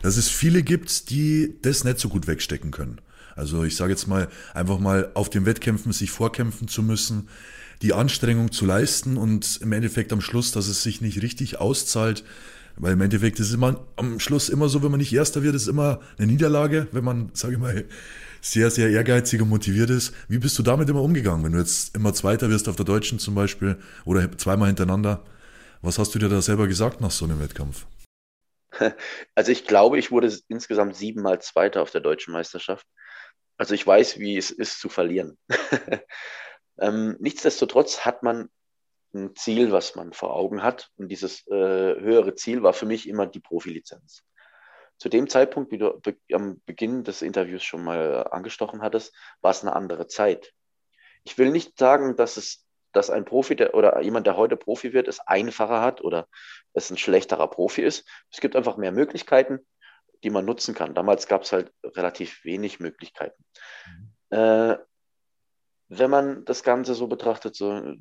[0.01, 2.99] dass es viele gibt, die das nicht so gut wegstecken können.
[3.35, 7.29] Also ich sage jetzt mal, einfach mal auf den Wettkämpfen sich vorkämpfen zu müssen,
[7.81, 12.23] die Anstrengung zu leisten und im Endeffekt am Schluss, dass es sich nicht richtig auszahlt.
[12.75, 15.55] Weil im Endeffekt ist es immer am Schluss immer so, wenn man nicht Erster wird,
[15.55, 17.85] ist immer eine Niederlage, wenn man, sage ich mal,
[18.41, 20.13] sehr, sehr ehrgeizig und motiviert ist.
[20.29, 23.19] Wie bist du damit immer umgegangen, wenn du jetzt immer Zweiter wirst auf der Deutschen
[23.19, 25.23] zum Beispiel oder zweimal hintereinander?
[25.81, 27.85] Was hast du dir da selber gesagt nach so einem Wettkampf?
[29.35, 32.85] Also ich glaube, ich wurde insgesamt siebenmal Zweiter auf der deutschen Meisterschaft.
[33.59, 35.37] Also ich weiß, wie es ist zu verlieren.
[36.79, 38.49] ähm, nichtsdestotrotz hat man
[39.13, 40.89] ein Ziel, was man vor Augen hat.
[40.95, 41.51] Und dieses äh,
[41.99, 44.23] höhere Ziel war für mich immer die Profilizenz.
[44.97, 49.51] Zu dem Zeitpunkt, wie du be am Beginn des Interviews schon mal angestochen hattest, war
[49.51, 50.53] es eine andere Zeit.
[51.25, 54.93] Ich will nicht sagen, dass es dass ein Profi der, oder jemand, der heute Profi
[54.93, 56.27] wird, es einfacher hat oder
[56.73, 58.07] es ein schlechterer Profi ist.
[58.31, 59.59] Es gibt einfach mehr Möglichkeiten,
[60.23, 60.93] die man nutzen kann.
[60.93, 63.43] Damals gab es halt relativ wenig Möglichkeiten.
[63.87, 64.37] Mhm.
[64.37, 64.77] Äh,
[65.89, 67.95] wenn man das Ganze so betrachtet, so,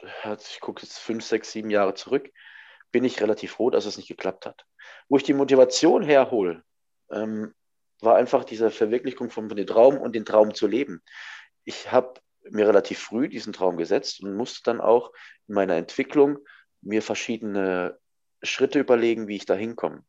[0.00, 2.30] ich gucke jetzt fünf, sechs, sieben Jahre zurück,
[2.92, 4.64] bin ich relativ froh, dass es nicht geklappt hat.
[5.08, 6.62] Wo ich die Motivation herhole,
[7.10, 7.54] ähm,
[8.00, 11.02] war einfach diese Verwirklichung von, von dem Traum und den Traum zu leben.
[11.64, 15.12] Ich habe mir relativ früh diesen Traum gesetzt und musste dann auch
[15.48, 16.38] in meiner Entwicklung
[16.80, 17.98] mir verschiedene
[18.42, 20.04] Schritte überlegen, wie ich da hinkomme.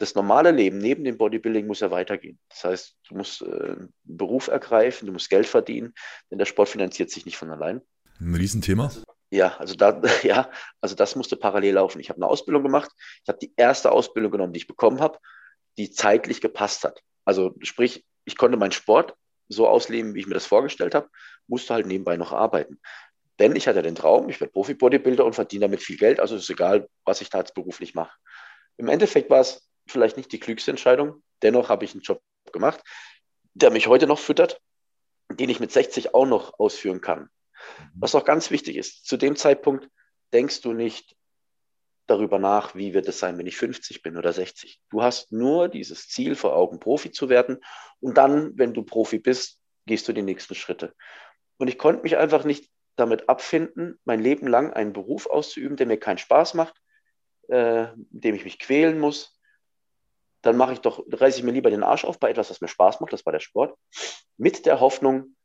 [0.00, 2.38] Das normale Leben neben dem Bodybuilding muss ja weitergehen.
[2.48, 5.92] Das heißt, du musst äh, einen Beruf ergreifen, du musst Geld verdienen,
[6.30, 7.82] denn der Sport finanziert sich nicht von allein.
[8.18, 8.90] Ein Riesenthema.
[9.30, 12.00] Ja, also da, ja, also das musste parallel laufen.
[12.00, 12.90] Ich habe eine Ausbildung gemacht.
[13.22, 15.18] Ich habe die erste Ausbildung genommen, die ich bekommen habe,
[15.76, 17.02] die zeitlich gepasst hat.
[17.26, 19.14] Also sprich, ich konnte meinen Sport
[19.48, 21.10] so ausleben, wie ich mir das vorgestellt habe,
[21.46, 22.80] musste halt nebenbei noch arbeiten.
[23.38, 26.48] Denn ich hatte den Traum, ich werde Profi-Bodybuilder und verdiene damit viel Geld, also ist
[26.48, 28.16] egal, was ich da jetzt beruflich mache.
[28.78, 32.22] Im Endeffekt war es vielleicht nicht die klügste Entscheidung, dennoch habe ich einen Job
[32.52, 32.82] gemacht,
[33.54, 34.60] der mich heute noch füttert,
[35.28, 37.28] den ich mit 60 auch noch ausführen kann.
[37.94, 39.88] Was auch ganz wichtig ist, zu dem Zeitpunkt
[40.32, 41.16] denkst du nicht,
[42.10, 44.80] darüber nach, wie wird es sein, wenn ich 50 bin oder 60.
[44.90, 47.58] Du hast nur dieses Ziel vor Augen, Profi zu werden.
[48.00, 50.92] Und dann, wenn du Profi bist, gehst du die nächsten Schritte.
[51.56, 55.86] Und ich konnte mich einfach nicht damit abfinden, mein Leben lang einen Beruf auszuüben, der
[55.86, 56.74] mir keinen Spaß macht,
[57.48, 59.39] äh, dem ich mich quälen muss.
[60.42, 62.68] Dann mache ich doch, reiße ich mir lieber den Arsch auf bei etwas, was mir
[62.68, 63.76] Spaß macht, das war der Sport,
[64.36, 65.36] mit der Hoffnung,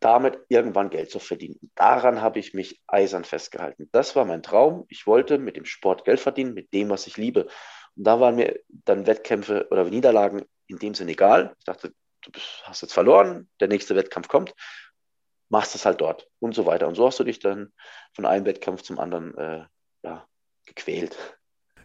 [0.00, 1.70] damit irgendwann Geld zu verdienen.
[1.76, 3.88] Daran habe ich mich eisern festgehalten.
[3.92, 4.84] Das war mein Traum.
[4.88, 7.44] Ich wollte mit dem Sport Geld verdienen, mit dem, was ich liebe.
[7.96, 11.54] Und da waren mir dann Wettkämpfe oder Niederlagen in dem Sinne egal.
[11.58, 12.30] Ich dachte, du
[12.64, 14.54] hast jetzt verloren, der nächste Wettkampf kommt,
[15.48, 16.88] machst es halt dort und so weiter.
[16.88, 17.72] Und so hast du dich dann
[18.14, 19.64] von einem Wettkampf zum anderen äh,
[20.02, 20.26] ja,
[20.66, 21.16] gequält.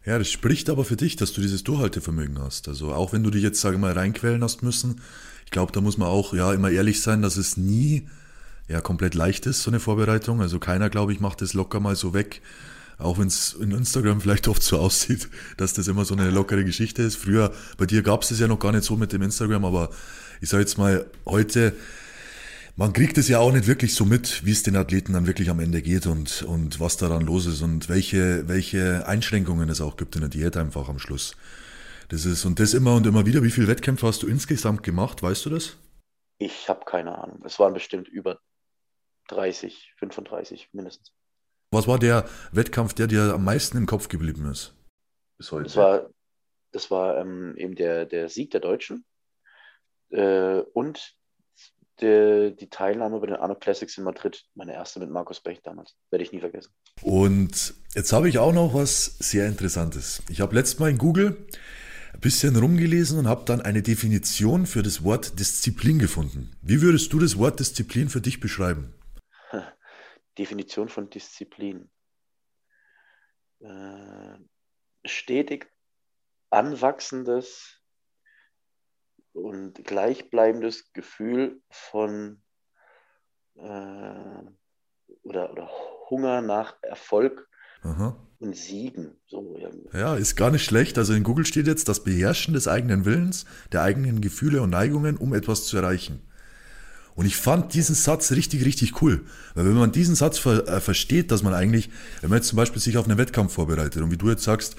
[0.07, 2.69] Ja, das spricht aber für dich, dass du dieses Durchhaltevermögen hast.
[2.69, 5.01] Also auch wenn du dich jetzt, sage mal, reinquälen hast müssen,
[5.43, 8.07] ich glaube, da muss man auch ja immer ehrlich sein, dass es nie
[8.69, 10.39] ja komplett leicht ist, so eine Vorbereitung.
[10.39, 12.41] Also keiner, glaube ich, macht das locker mal so weg.
[12.97, 16.63] Auch wenn es in Instagram vielleicht oft so aussieht, dass das immer so eine lockere
[16.63, 17.17] Geschichte ist.
[17.17, 19.89] Früher, bei dir gab es das ja noch gar nicht so mit dem Instagram, aber
[20.39, 21.73] ich sage jetzt mal, heute,
[22.77, 25.49] man kriegt es ja auch nicht wirklich so mit, wie es den Athleten dann wirklich
[25.49, 29.97] am Ende geht und, und was daran los ist und welche, welche Einschränkungen es auch
[29.97, 31.35] gibt in der Diät einfach am Schluss.
[32.09, 33.41] Das ist, und das immer und immer wieder.
[33.41, 35.23] Wie viele Wettkämpfe hast du insgesamt gemacht?
[35.23, 35.75] Weißt du das?
[36.37, 37.41] Ich habe keine Ahnung.
[37.43, 38.39] Es waren bestimmt über
[39.29, 41.11] 30, 35 mindestens.
[41.71, 44.73] Was war der Wettkampf, der dir am meisten im Kopf geblieben ist?
[45.37, 45.63] Bis heute.
[45.63, 46.09] Das war,
[46.71, 49.03] das war ähm, eben der, der Sieg der Deutschen
[50.11, 51.16] äh, und
[52.01, 55.95] die, die Teilnahme bei den Arno Classics in Madrid, meine erste mit Markus Bech damals.
[56.09, 56.73] Werde ich nie vergessen.
[57.01, 60.21] Und jetzt habe ich auch noch was sehr Interessantes.
[60.29, 61.47] Ich habe letztes Mal in Google
[62.13, 66.55] ein bisschen rumgelesen und habe dann eine Definition für das Wort Disziplin gefunden.
[66.61, 68.93] Wie würdest du das Wort Disziplin für dich beschreiben?
[70.37, 71.89] Definition von Disziplin.
[73.59, 74.37] Äh,
[75.05, 75.67] stetig
[76.49, 77.76] anwachsendes
[79.37, 82.41] und gleichbleibendes Gefühl von
[83.55, 84.41] äh,
[85.23, 85.69] oder, oder
[86.09, 87.47] Hunger nach Erfolg
[87.83, 88.15] Aha.
[88.39, 89.11] und Siegen.
[89.27, 89.57] So
[89.93, 90.97] Ja, ist gar nicht schlecht.
[90.97, 95.17] Also in Google steht jetzt das Beherrschen des eigenen Willens, der eigenen Gefühle und Neigungen,
[95.17, 96.21] um etwas zu erreichen.
[97.15, 99.25] Und ich fand diesen Satz richtig, richtig cool.
[99.55, 101.89] Weil wenn man diesen Satz ver äh, versteht, dass man eigentlich,
[102.21, 104.75] wenn man jetzt zum Beispiel sich auf einen Wettkampf vorbereitet und wie du jetzt sagst,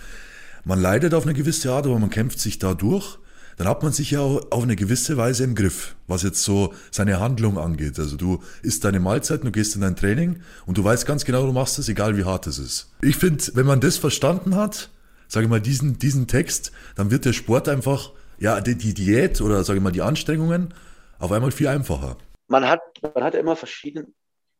[0.64, 3.18] man leidet auf eine gewisse Art, aber man kämpft sich da durch,
[3.58, 6.72] dann hat man sich ja auch auf eine gewisse Weise im Griff, was jetzt so
[6.92, 7.98] seine Handlung angeht.
[7.98, 11.44] Also du isst deine Mahlzeiten, du gehst in dein Training und du weißt ganz genau,
[11.44, 12.94] du machst es, egal wie hart es ist.
[13.02, 14.90] Ich finde, wenn man das verstanden hat,
[15.26, 19.40] sage ich mal, diesen, diesen Text, dann wird der Sport einfach, ja, die, die Diät
[19.40, 20.72] oder sage ich mal, die Anstrengungen
[21.18, 22.16] auf einmal viel einfacher.
[22.46, 24.14] Man hat, man hat immer verschieden,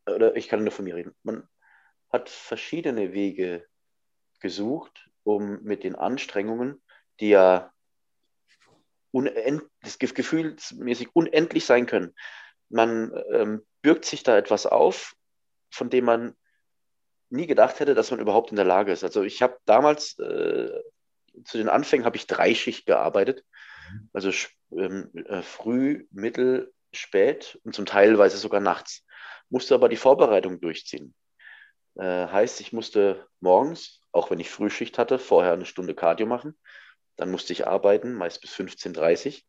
[0.07, 1.45] oder ich kann nur von mir reden, man
[2.13, 3.65] hat verschiedene Wege
[4.41, 6.81] gesucht, um mit den Anstrengungen,
[7.21, 7.71] die ja
[9.13, 12.15] das gefühlsmäßig unendlich sein können.
[12.69, 15.15] Man ähm, bürgt sich da etwas auf,
[15.71, 16.35] von dem man
[17.31, 19.05] nie gedacht hätte, dass man überhaupt in der Lage ist.
[19.05, 20.71] Also ich habe damals äh,
[21.45, 23.45] zu den Anfängen habe ich Dreischicht gearbeitet,
[23.91, 24.11] mhm.
[24.13, 24.31] also
[24.73, 29.05] ähm, äh, früh, mittel, spät und zum Teilweise sogar nachts.
[29.51, 31.15] Musste aber die Vorbereitung durchziehen.
[31.97, 36.59] Äh, heißt, ich musste morgens, auch wenn ich Frühschicht hatte, vorher eine Stunde Cardio machen.
[37.19, 39.43] Dann musste ich arbeiten, meist bis 15.30 Uhr.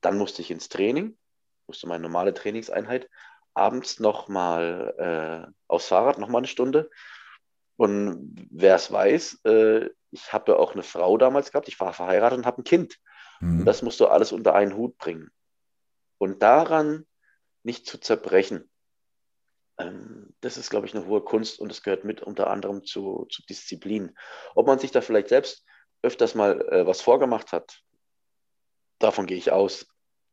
[0.00, 1.18] Dann musste ich ins Training,
[1.66, 3.10] musste meine normale Trainingseinheit.
[3.52, 6.88] Abends nochmal äh, aufs Fahrrad, nochmal eine Stunde.
[7.76, 12.38] Und wer es weiß, äh, ich habe auch eine Frau damals gehabt, ich war verheiratet
[12.38, 12.98] und habe ein Kind.
[13.40, 13.60] Mhm.
[13.60, 15.30] Und das musst du alles unter einen Hut bringen.
[16.18, 17.06] Und daran
[17.64, 18.70] nicht zu zerbrechen,
[19.78, 23.26] ähm, das ist, glaube ich, eine hohe Kunst und es gehört mit unter anderem zu,
[23.30, 24.16] zu Disziplin.
[24.54, 25.64] Ob man sich da vielleicht selbst
[26.02, 27.82] öfters mal äh, was vorgemacht hat,
[28.98, 29.86] davon gehe ich aus,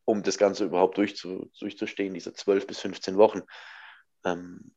[0.06, 3.42] um das Ganze überhaupt durchzu, durchzustehen, diese 12 bis 15 Wochen.
[4.24, 4.74] Ähm,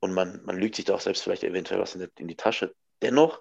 [0.00, 2.36] und man, man lügt sich da auch selbst vielleicht eventuell was in die, in die
[2.36, 2.74] Tasche.
[3.02, 3.40] Dennoch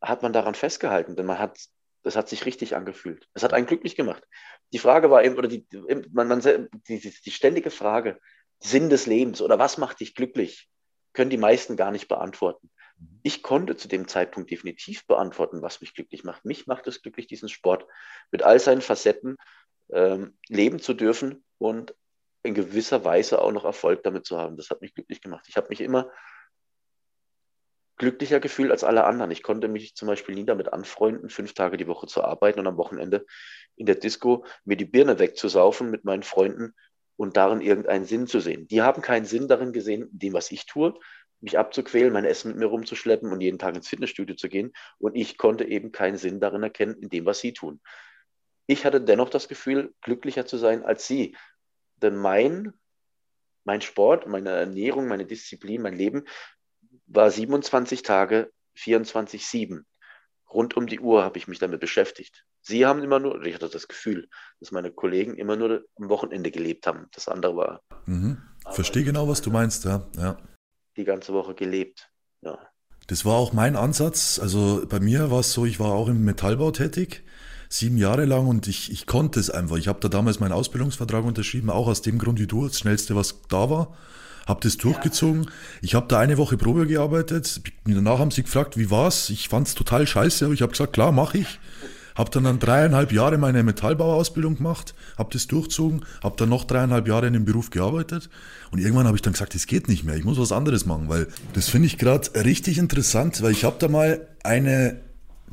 [0.00, 1.58] hat man daran festgehalten, denn man hat,
[2.02, 3.28] das hat sich richtig angefühlt.
[3.34, 4.22] Es hat einen glücklich gemacht.
[4.72, 5.66] Die Frage war eben, oder die,
[6.12, 8.20] man, man, die, die ständige Frage,
[8.60, 10.68] Sinn des Lebens oder was macht dich glücklich,
[11.12, 12.70] können die meisten gar nicht beantworten.
[13.22, 16.44] Ich konnte zu dem Zeitpunkt definitiv beantworten, was mich glücklich macht.
[16.44, 17.86] Mich macht es glücklich, diesen Sport
[18.30, 19.36] mit all seinen Facetten
[19.90, 21.94] ähm, leben zu dürfen und
[22.42, 24.56] in gewisser Weise auch noch Erfolg damit zu haben.
[24.56, 25.46] Das hat mich glücklich gemacht.
[25.48, 26.10] Ich habe mich immer
[27.96, 29.30] glücklicher gefühlt als alle anderen.
[29.30, 32.66] Ich konnte mich zum Beispiel nie damit anfreunden, fünf Tage die Woche zu arbeiten und
[32.66, 33.26] am Wochenende
[33.76, 36.74] in der Disco mir die Birne wegzusaufen mit meinen Freunden
[37.16, 38.68] und darin irgendeinen Sinn zu sehen.
[38.68, 40.94] Die haben keinen Sinn darin gesehen, dem, was ich tue,
[41.40, 44.72] mich abzuquälen, mein Essen mit mir rumzuschleppen und jeden Tag ins Fitnessstudio zu gehen.
[44.98, 47.80] Und ich konnte eben keinen Sinn darin erkennen, in dem, was sie tun.
[48.66, 51.36] Ich hatte dennoch das Gefühl, glücklicher zu sein als sie.
[51.96, 52.72] Denn mein,
[53.64, 56.24] mein Sport, meine Ernährung, meine Disziplin, mein Leben
[57.06, 59.82] war 27 Tage, 24-7.
[60.52, 62.44] Rund um die Uhr habe ich mich damit beschäftigt.
[62.60, 64.28] Sie haben immer nur, ich hatte das Gefühl,
[64.60, 67.06] dass meine Kollegen immer nur am Wochenende gelebt haben.
[67.12, 67.80] Das andere war.
[68.06, 68.42] Mhm.
[68.70, 70.08] Verstehe genau, was du meinst, ja.
[70.16, 70.36] ja.
[70.96, 72.10] Die ganze Woche gelebt,
[72.42, 72.58] ja.
[73.06, 74.40] Das war auch mein Ansatz.
[74.40, 77.22] Also bei mir war es so, ich war auch im Metallbau tätig
[77.68, 79.76] sieben Jahre lang und ich, ich konnte es einfach.
[79.76, 83.16] Ich habe da damals meinen Ausbildungsvertrag unterschrieben, auch aus dem Grund wie du, das Schnellste,
[83.16, 83.96] was da war.
[84.46, 85.50] Habe das durchgezogen.
[85.82, 87.60] Ich habe da eine Woche Probe gearbeitet.
[87.84, 89.28] Danach haben sie gefragt, wie war's?
[89.30, 91.58] Ich fand es total scheiße, aber ich habe gesagt, klar, mache ich.
[92.16, 97.06] Habe dann, dann dreieinhalb Jahre meine Metallbauausbildung gemacht, habe das durchzogen, habe dann noch dreieinhalb
[97.06, 98.30] Jahre in dem Beruf gearbeitet
[98.72, 101.08] und irgendwann habe ich dann gesagt, das geht nicht mehr, ich muss was anderes machen,
[101.08, 105.00] weil das finde ich gerade richtig interessant, weil ich habe da mal eine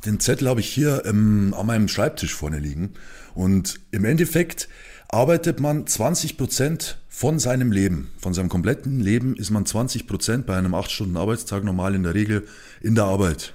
[0.04, 2.90] den Zettel habe ich hier ähm, an meinem Schreibtisch vorne liegen.
[3.34, 4.68] Und im Endeffekt
[5.08, 10.46] arbeitet man 20 Prozent von seinem Leben, von seinem kompletten Leben ist man 20 Prozent
[10.46, 12.46] bei einem 8-Stunden-Arbeitstag normal in der Regel
[12.80, 13.54] in der Arbeit.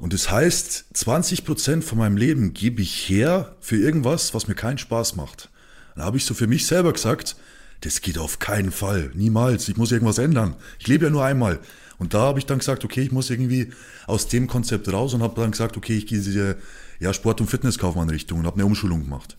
[0.00, 4.54] Und das heißt, 20 Prozent von meinem Leben gebe ich her für irgendwas, was mir
[4.54, 5.50] keinen Spaß macht.
[5.94, 7.36] Dann habe ich so für mich selber gesagt,
[7.80, 10.56] das geht auf keinen Fall, niemals, ich muss irgendwas ändern.
[10.78, 11.60] Ich lebe ja nur einmal.
[11.98, 13.72] Und da habe ich dann gesagt, okay, ich muss irgendwie
[14.06, 16.56] aus dem Konzept raus und habe dann gesagt, okay, ich gehe diese
[17.00, 19.36] ja, Sport- und Fitnesskaufmann-Richtung und habe eine Umschulung gemacht.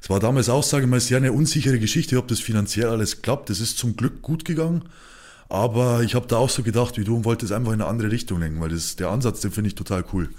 [0.00, 3.22] Es war damals auch, sage ich mal, sehr eine unsichere Geschichte, ob das finanziell alles
[3.22, 3.48] klappt.
[3.48, 4.84] Das ist zum Glück gut gegangen.
[5.48, 7.90] Aber ich habe da auch so gedacht, wie du, und wollte es einfach in eine
[7.90, 10.30] andere Richtung lenken, weil das, der Ansatz, den finde ich total cool.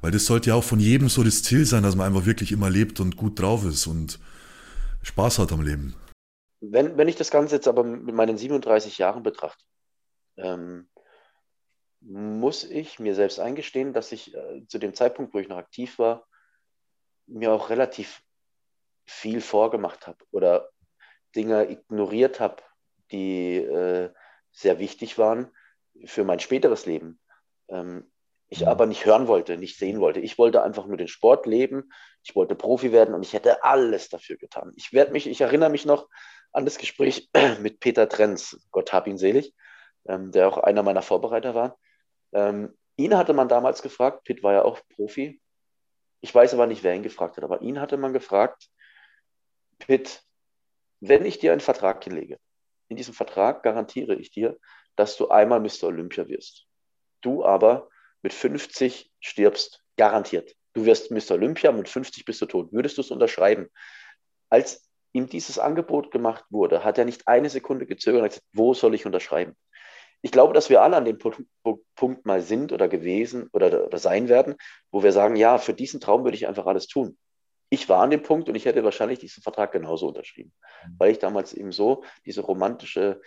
[0.00, 2.52] Weil das sollte ja auch von jedem so das Ziel sein, dass man einfach wirklich
[2.52, 4.18] immer lebt und gut drauf ist und
[5.02, 5.94] Spaß hat am Leben.
[6.60, 9.64] Wenn, wenn ich das Ganze jetzt aber mit meinen 37 Jahren betrachte,
[10.36, 10.88] ähm,
[12.00, 15.98] muss ich mir selbst eingestehen, dass ich äh, zu dem Zeitpunkt, wo ich noch aktiv
[15.98, 16.26] war,
[17.26, 18.22] mir auch relativ
[19.06, 20.70] viel vorgemacht habe oder
[21.34, 22.62] Dinge ignoriert habe,
[23.12, 24.10] die äh,
[24.50, 25.50] sehr wichtig waren
[26.04, 27.20] für mein späteres Leben.
[27.68, 28.10] Ähm,
[28.48, 30.20] ich aber nicht hören wollte, nicht sehen wollte.
[30.20, 31.90] Ich wollte einfach nur den Sport leben.
[32.24, 34.72] Ich wollte Profi werden und ich hätte alles dafür getan.
[34.76, 36.08] Ich werde mich, ich erinnere mich noch
[36.52, 37.28] an das Gespräch
[37.60, 39.54] mit Peter Trenz, Gott hab ihn selig,
[40.06, 41.78] ähm, der auch einer meiner Vorbereiter war.
[42.32, 45.40] Ähm, ihn hatte man damals gefragt, Pitt war ja auch Profi.
[46.20, 48.68] Ich weiß aber nicht, wer ihn gefragt hat, aber ihn hatte man gefragt,
[49.78, 50.22] Pitt,
[51.00, 52.38] wenn ich dir einen Vertrag hinlege,
[52.88, 54.58] in diesem Vertrag garantiere ich dir,
[54.96, 55.84] dass du einmal Mr.
[55.84, 56.66] Olympia wirst.
[57.20, 57.88] Du aber
[58.22, 60.54] mit 50 stirbst, garantiert.
[60.72, 61.32] Du wirst Mr.
[61.32, 62.72] Olympia, mit 50 bist du tot.
[62.72, 63.68] Würdest du es unterschreiben?
[64.48, 68.74] Als ihm dieses Angebot gemacht wurde, hat er nicht eine Sekunde gezögert und gesagt, wo
[68.74, 69.56] soll ich unterschreiben?
[70.20, 74.28] Ich glaube, dass wir alle an dem Punkt mal sind oder gewesen oder, oder sein
[74.28, 74.56] werden,
[74.90, 77.16] wo wir sagen, ja, für diesen Traum würde ich einfach alles tun.
[77.70, 80.52] Ich war an dem Punkt und ich hätte wahrscheinlich diesen Vertrag genauso unterschrieben,
[80.84, 80.94] mhm.
[80.98, 83.20] weil ich damals eben so diese romantische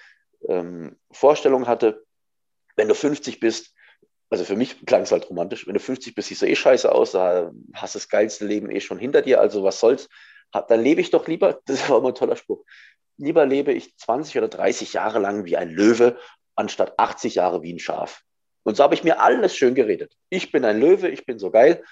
[0.47, 2.05] ähm, Vorstellung hatte,
[2.75, 3.73] wenn du 50 bist,
[4.29, 6.91] also für mich klang es halt romantisch, wenn du 50 bist, siehst du eh scheiße
[6.91, 10.09] aus, da hast das geilste Leben eh schon hinter dir, also was soll's,
[10.51, 12.65] dann lebe ich doch lieber, das war immer ein toller Spruch,
[13.17, 16.17] lieber lebe ich 20 oder 30 Jahre lang wie ein Löwe,
[16.55, 18.23] anstatt 80 Jahre wie ein Schaf.
[18.63, 20.15] Und so habe ich mir alles schön geredet.
[20.29, 21.83] Ich bin ein Löwe, ich bin so geil.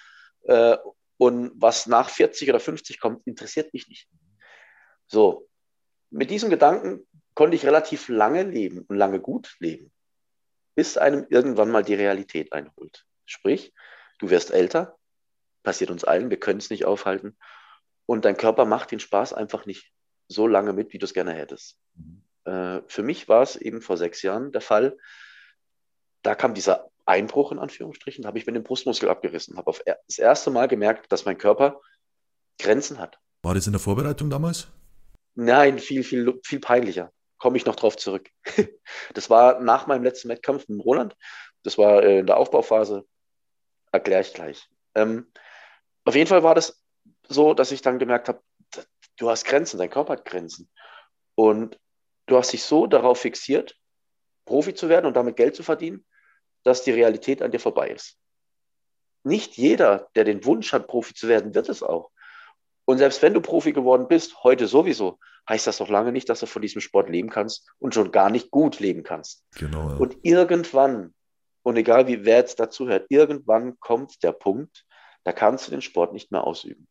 [0.44, 0.78] Äh,
[1.20, 4.08] und was nach 40 oder 50 kommt, interessiert mich nicht.
[5.06, 5.50] So,
[6.10, 7.06] mit diesem Gedanken
[7.36, 9.92] konnte ich relativ lange leben und lange gut leben,
[10.76, 13.06] bis einem irgendwann mal die Realität einholt.
[13.26, 13.74] Sprich,
[14.20, 14.98] du wirst älter,
[15.62, 17.38] passiert uns allen, wir können es nicht aufhalten
[18.06, 19.92] und dein Körper macht den Spaß einfach nicht
[20.30, 21.78] so lange mit, wie du es gerne hättest.
[21.96, 22.24] Mhm.
[22.46, 24.98] Äh, für mich war es eben vor sechs Jahren der Fall,
[26.22, 30.20] da kam dieser Einbruch in Anführungsstrichen, habe ich mir den Brustmuskel abgerissen, habe auf das
[30.20, 31.82] erste Mal gemerkt, dass mein Körper
[32.60, 33.20] Grenzen hat.
[33.42, 34.68] War das in der Vorbereitung damals?
[35.36, 37.12] Nein, viel, viel, viel peinlicher.
[37.38, 38.30] Komme ich noch drauf zurück.
[39.14, 41.16] Das war nach meinem letzten Wettkampf mit Roland.
[41.64, 43.06] Das war äh, in der Aufbauphase.
[43.92, 44.68] Erkläre ich gleich.
[44.96, 45.32] Ähm,
[46.06, 46.84] auf jeden Fall war das
[47.28, 48.42] so, dass ich dann gemerkt habe,
[49.18, 50.70] du hast Grenzen, dein Körper hat Grenzen.
[51.36, 51.80] Und
[52.26, 53.78] du hast dich so darauf fixiert,
[54.46, 56.06] Profi zu werden und damit Geld zu verdienen,
[56.64, 58.18] dass die Realität an dir vorbei ist.
[59.24, 62.12] Nicht jeder, der den Wunsch hat, Profi zu werden, wird es auch.
[62.86, 66.40] Und selbst wenn du Profi geworden bist, heute sowieso, heißt das noch lange nicht, dass
[66.40, 69.44] du von diesem Sport leben kannst und schon gar nicht gut leben kannst.
[69.56, 69.90] Genau.
[69.90, 69.96] Ja.
[69.98, 71.14] Und irgendwann,
[71.64, 74.86] und egal wie wer jetzt dazu hört, irgendwann kommt der Punkt,
[75.24, 76.88] da kannst du den Sport nicht mehr ausüben.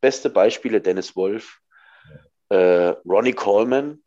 [0.00, 1.60] Beste Beispiele Dennis Wolf,
[2.48, 4.02] äh, Ronnie Coleman,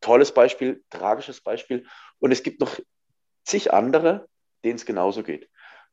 [0.00, 1.86] tolles Beispiel, tragisches Beispiel.
[2.18, 2.78] Und es gibt noch
[3.44, 4.28] zig andere,
[4.64, 5.48] denen es genauso geht.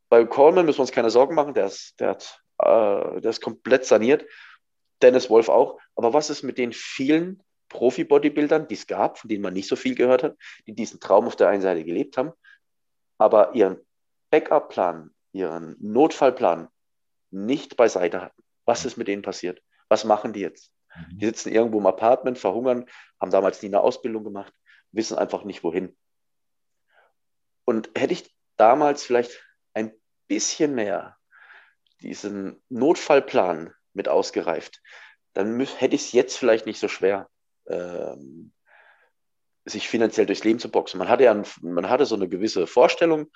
[0.10, 3.42] Bei Coleman müssen wir uns keine Sorgen machen, der ist, der, hat, äh, der ist
[3.42, 4.26] komplett saniert.
[5.02, 5.80] Dennis Wolf auch.
[5.96, 9.76] Aber was ist mit den vielen Profi-Bodybuildern, die es gab, von denen man nicht so
[9.76, 12.32] viel gehört hat, die diesen Traum auf der einen Seite gelebt haben,
[13.18, 13.78] aber ihren
[14.32, 16.70] Backup-Plan, ihren Notfallplan
[17.32, 18.44] nicht beiseite hatten?
[18.66, 19.62] Was ist mit denen passiert?
[19.90, 20.72] Was machen die jetzt?
[21.12, 21.30] Die mhm.
[21.30, 22.86] sitzen irgendwo im Apartment, verhungern,
[23.20, 24.54] haben damals nie eine Ausbildung gemacht,
[24.92, 25.96] wissen einfach nicht wohin.
[27.68, 29.32] Und hätte ich damals vielleicht
[29.74, 29.92] ein
[30.28, 31.18] bisschen mehr
[32.02, 34.82] diesen Notfallplan mit ausgereift,
[35.34, 37.30] dann hätte ich es jetzt vielleicht nicht so schwer,
[37.68, 38.54] ähm,
[39.66, 40.98] sich finanziell durchs Leben zu boxen.
[40.98, 43.28] Man hatte ja ein, man hatte so eine gewisse Vorstellung,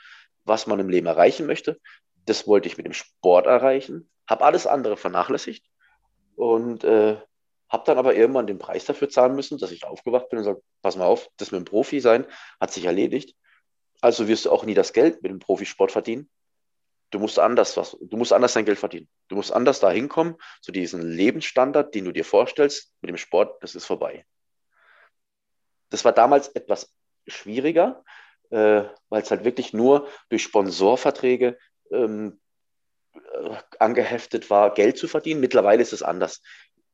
[0.45, 1.79] was man im Leben erreichen möchte.
[2.25, 5.65] Das wollte ich mit dem Sport erreichen habe alles andere vernachlässigt
[6.35, 7.17] und äh,
[7.69, 10.61] habe dann aber irgendwann den Preis dafür zahlen müssen, dass ich aufgewacht bin und sage,
[10.81, 12.25] pass mal auf, das mit dem Profi sein
[12.59, 13.35] hat sich erledigt.
[14.01, 16.29] Also wirst du auch nie das Geld mit dem Profisport verdienen.
[17.11, 19.09] Du musst anders was, du musst anders dein Geld verdienen.
[19.27, 23.61] Du musst anders da hinkommen, zu diesem Lebensstandard, den du dir vorstellst, mit dem Sport,
[23.61, 24.25] das ist vorbei.
[25.89, 26.93] Das war damals etwas
[27.27, 28.03] schwieriger,
[28.49, 31.57] äh, weil es halt wirklich nur durch Sponsorverträge
[31.91, 32.39] ähm,
[33.13, 35.41] äh, angeheftet war, Geld zu verdienen.
[35.41, 36.41] Mittlerweile ist es anders.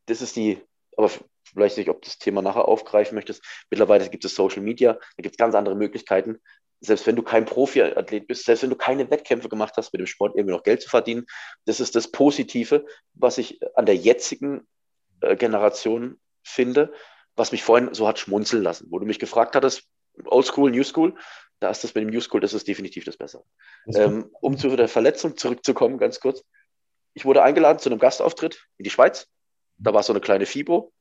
[0.08, 0.60] Das ist die,
[0.96, 1.12] aber
[1.44, 3.44] vielleicht nicht, ob das Thema nachher aufgreifen möchtest.
[3.70, 6.42] Mittlerweile gibt es Social Media, da gibt es ganz andere Möglichkeiten.
[6.80, 10.08] Selbst wenn du kein Profiathlet bist, selbst wenn du keine Wettkämpfe gemacht hast, mit dem
[10.08, 11.26] Sport irgendwie noch Geld zu verdienen,
[11.66, 14.68] das ist das Positive, was ich an der jetzigen
[15.22, 16.94] äh, Generation finde,
[17.36, 19.84] was mich vorhin so hat schmunzeln lassen, wo du mich gefragt hattest,
[20.26, 21.16] Old School, New School,
[21.60, 23.44] da ist das mit dem New School, das ist definitiv das Bessere.
[23.94, 26.44] Ähm, um zu der Verletzung zurückzukommen, ganz kurz.
[27.14, 29.28] Ich wurde eingeladen zu einem Gastauftritt in die Schweiz.
[29.78, 30.92] Da war so eine kleine FIBO,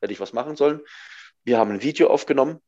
[0.00, 0.80] hätte ich was machen sollen.
[1.44, 2.60] Wir haben ein Video aufgenommen,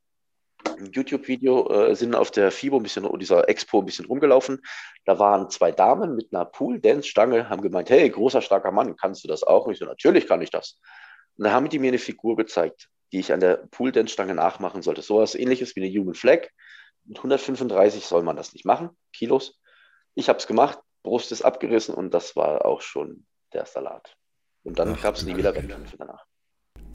[0.93, 4.63] YouTube-Video, äh, sind auf der FIBO ein bisschen, dieser Expo ein bisschen rumgelaufen.
[5.05, 9.29] Da waren zwei Damen mit einer Pool-Dance-Stange, haben gemeint, hey, großer, starker Mann, kannst du
[9.29, 9.67] das auch?
[9.67, 10.81] Und ich so, natürlich kann ich das.
[11.37, 15.03] Und dann haben die mir eine Figur gezeigt, die ich an der Pool-Dance-Stange nachmachen sollte.
[15.03, 16.49] So was ähnliches wie eine Human Flag,
[17.05, 19.59] mit 135 soll man das nicht machen, Kilos.
[20.15, 24.15] Ich habe es gemacht, Brust ist abgerissen und das war auch schon der Salat.
[24.65, 26.28] Und dann gab es nie wieder Wettkämpfe danach.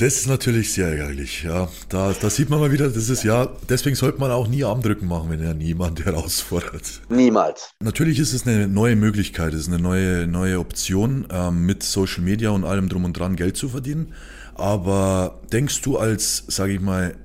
[0.03, 1.69] Das ist natürlich sehr ärgerlich, ja.
[1.87, 5.07] Da, da sieht man mal wieder, das ist ja, deswegen sollte man auch nie Armdrücken
[5.07, 6.99] machen, wenn er niemand herausfordert.
[7.07, 7.71] Niemals.
[7.79, 12.21] Natürlich ist es eine neue Möglichkeit, es ist eine neue, neue Option, ähm, mit Social
[12.21, 14.11] Media und allem drum und dran Geld zu verdienen.
[14.55, 17.15] Aber denkst du als, sage ich mal,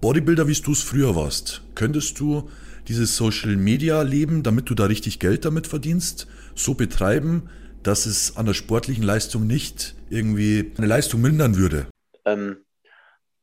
[0.00, 2.48] Bodybuilder, wie du es früher warst, könntest du
[2.88, 7.50] dieses Social Media Leben, damit du da richtig Geld damit verdienst, so betreiben,
[7.82, 11.88] dass es an der sportlichen Leistung nicht irgendwie eine Leistung mindern würde?
[12.24, 12.64] Ähm,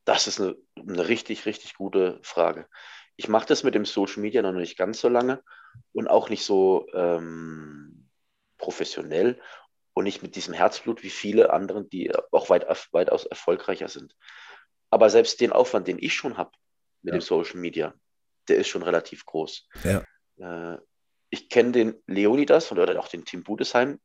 [0.04, 2.66] das ist eine, eine richtig, richtig gute Frage.
[3.16, 5.42] Ich mache das mit dem Social Media noch nicht ganz so lange
[5.92, 8.08] und auch nicht so ähm,
[8.58, 9.40] professionell
[9.92, 14.14] und nicht mit diesem Herzblut wie viele anderen, die auch weit, weitaus erfolgreicher sind.
[14.90, 16.52] Aber selbst den Aufwand, den ich schon habe
[17.02, 17.18] mit ja.
[17.18, 17.94] dem Social Media,
[18.48, 19.68] der ist schon relativ groß.
[19.84, 20.04] Ja.
[20.38, 20.78] Äh,
[21.30, 24.00] ich kenne den Leonidas oder auch den Tim Budesheim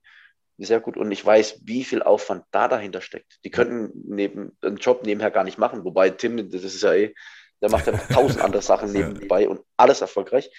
[0.58, 3.40] sehr gut und ich weiß, wie viel Aufwand da dahinter steckt.
[3.44, 7.14] Die könnten neben, einen Job nebenher gar nicht machen, wobei Tim, das ist ja eh,
[7.62, 10.50] der macht ja noch tausend andere Sachen nebenbei und alles erfolgreich.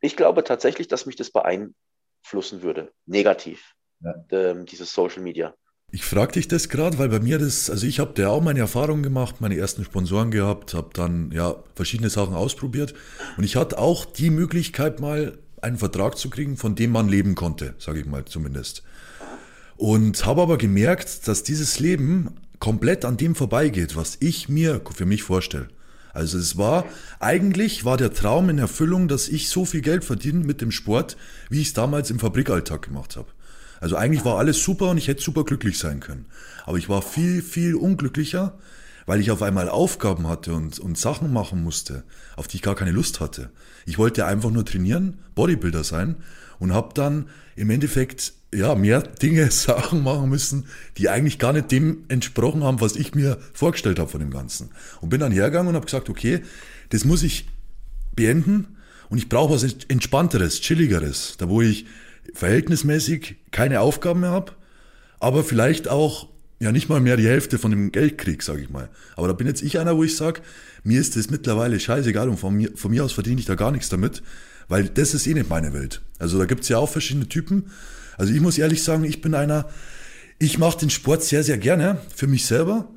[0.00, 4.14] Ich glaube tatsächlich, dass mich das beeinflussen würde, negativ, ja.
[4.30, 5.54] ähm, dieses Social Media.
[5.90, 8.60] Ich frage dich das gerade, weil bei mir das, also ich habe da auch meine
[8.60, 12.94] Erfahrungen gemacht, meine ersten Sponsoren gehabt, habe dann ja verschiedene Sachen ausprobiert
[13.38, 17.34] und ich hatte auch die Möglichkeit mal einen Vertrag zu kriegen, von dem man leben
[17.34, 18.82] konnte, sage ich mal zumindest.
[19.78, 25.06] Und habe aber gemerkt, dass dieses Leben komplett an dem vorbeigeht, was ich mir für
[25.06, 25.68] mich vorstelle.
[26.12, 26.84] Also es war,
[27.20, 31.16] eigentlich war der Traum in Erfüllung, dass ich so viel Geld verdiene mit dem Sport,
[31.48, 33.28] wie ich es damals im Fabrikalltag gemacht habe.
[33.80, 36.26] Also eigentlich war alles super und ich hätte super glücklich sein können.
[36.66, 38.58] Aber ich war viel, viel unglücklicher,
[39.06, 42.02] weil ich auf einmal Aufgaben hatte und, und Sachen machen musste,
[42.34, 43.50] auf die ich gar keine Lust hatte.
[43.86, 46.16] Ich wollte einfach nur trainieren, Bodybuilder sein
[46.58, 51.70] und habe dann im Endeffekt ja mehr Dinge, Sachen machen müssen, die eigentlich gar nicht
[51.70, 54.70] dem entsprochen haben, was ich mir vorgestellt habe von dem Ganzen.
[55.00, 56.40] Und bin dann hergegangen und habe gesagt, okay,
[56.90, 57.48] das muss ich
[58.14, 58.76] beenden
[59.10, 61.86] und ich brauche was entspannteres, chilligeres, da wo ich
[62.34, 64.52] verhältnismäßig keine Aufgaben mehr habe,
[65.18, 66.28] aber vielleicht auch
[66.60, 68.88] ja nicht mal mehr die Hälfte von dem Geld krieg, sage ich mal.
[69.16, 70.40] Aber da bin jetzt ich einer, wo ich sage,
[70.82, 73.70] mir ist das mittlerweile scheißegal und von mir, von mir aus verdiene ich da gar
[73.70, 74.22] nichts damit,
[74.68, 76.02] weil das ist eh nicht meine Welt.
[76.18, 77.70] Also da gibt's ja auch verschiedene Typen.
[78.18, 79.68] Also ich muss ehrlich sagen, ich bin einer,
[80.38, 82.88] ich mache den Sport sehr, sehr gerne für mich selber.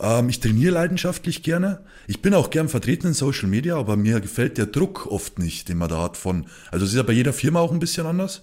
[0.00, 1.84] Ähm, ich trainiere leidenschaftlich gerne.
[2.06, 5.68] Ich bin auch gern vertreten in Social Media, aber mir gefällt der Druck oft nicht,
[5.68, 8.06] den man da hat von, also es ist ja bei jeder Firma auch ein bisschen
[8.06, 8.42] anders.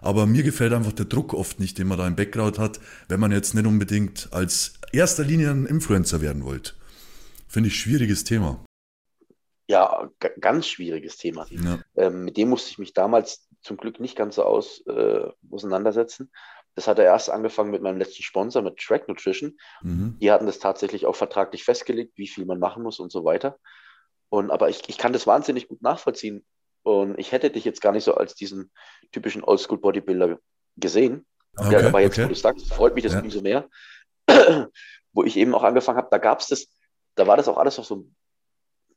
[0.00, 3.20] Aber mir gefällt einfach der Druck oft nicht, den man da im Background hat, wenn
[3.20, 6.72] man jetzt nicht unbedingt als erster Linie ein Influencer werden wollte.
[7.48, 8.64] Finde ich schwieriges Thema.
[9.68, 10.08] Ja,
[10.40, 11.46] ganz schwieriges Thema.
[11.50, 11.80] Ja.
[11.96, 16.30] Ähm, mit dem musste ich mich damals zum Glück nicht ganz so aus, äh, auseinandersetzen.
[16.74, 19.58] Das hat er erst angefangen mit meinem letzten Sponsor, mit Track Nutrition.
[19.82, 20.18] Mhm.
[20.20, 23.58] Die hatten das tatsächlich auch vertraglich festgelegt, wie viel man machen muss und so weiter.
[24.28, 26.44] Und, aber ich, ich kann das wahnsinnig gut nachvollziehen,
[26.86, 28.70] und ich hätte dich jetzt gar nicht so als diesen
[29.10, 30.38] typischen Oldschool-Bodybuilder
[30.76, 31.26] gesehen.
[31.56, 32.26] Okay, ja, aber jetzt, okay.
[32.26, 33.20] wo du sagst, freut mich das ja.
[33.22, 33.68] umso mehr.
[35.12, 36.68] wo ich eben auch angefangen habe, da gab es das,
[37.16, 38.06] da war das auch alles noch so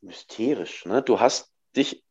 [0.01, 0.85] mysterisch.
[0.85, 1.01] Ne?
[1.01, 2.03] Du hast dich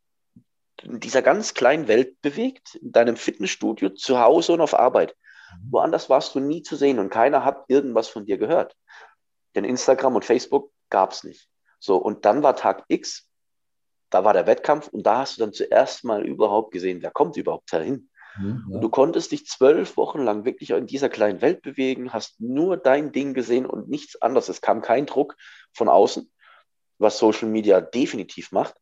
[0.83, 5.17] in dieser ganz kleinen Welt bewegt, in deinem Fitnessstudio, zu Hause und auf Arbeit.
[5.53, 5.73] Mhm.
[5.73, 8.77] Woanders warst du nie zu sehen und keiner hat irgendwas von dir gehört.
[9.55, 11.49] Denn Instagram und Facebook gab es nicht.
[11.81, 13.29] So, und dann war Tag X
[14.11, 17.37] da war der Wettkampf und da hast du dann zuerst mal überhaupt gesehen, wer kommt
[17.37, 18.09] überhaupt dahin.
[18.37, 18.75] Mhm, ja.
[18.77, 22.77] Und du konntest dich zwölf Wochen lang wirklich in dieser kleinen Welt bewegen, hast nur
[22.77, 24.49] dein Ding gesehen und nichts anderes.
[24.49, 25.37] Es kam kein Druck
[25.73, 26.31] von außen,
[26.99, 28.75] was Social Media definitiv macht.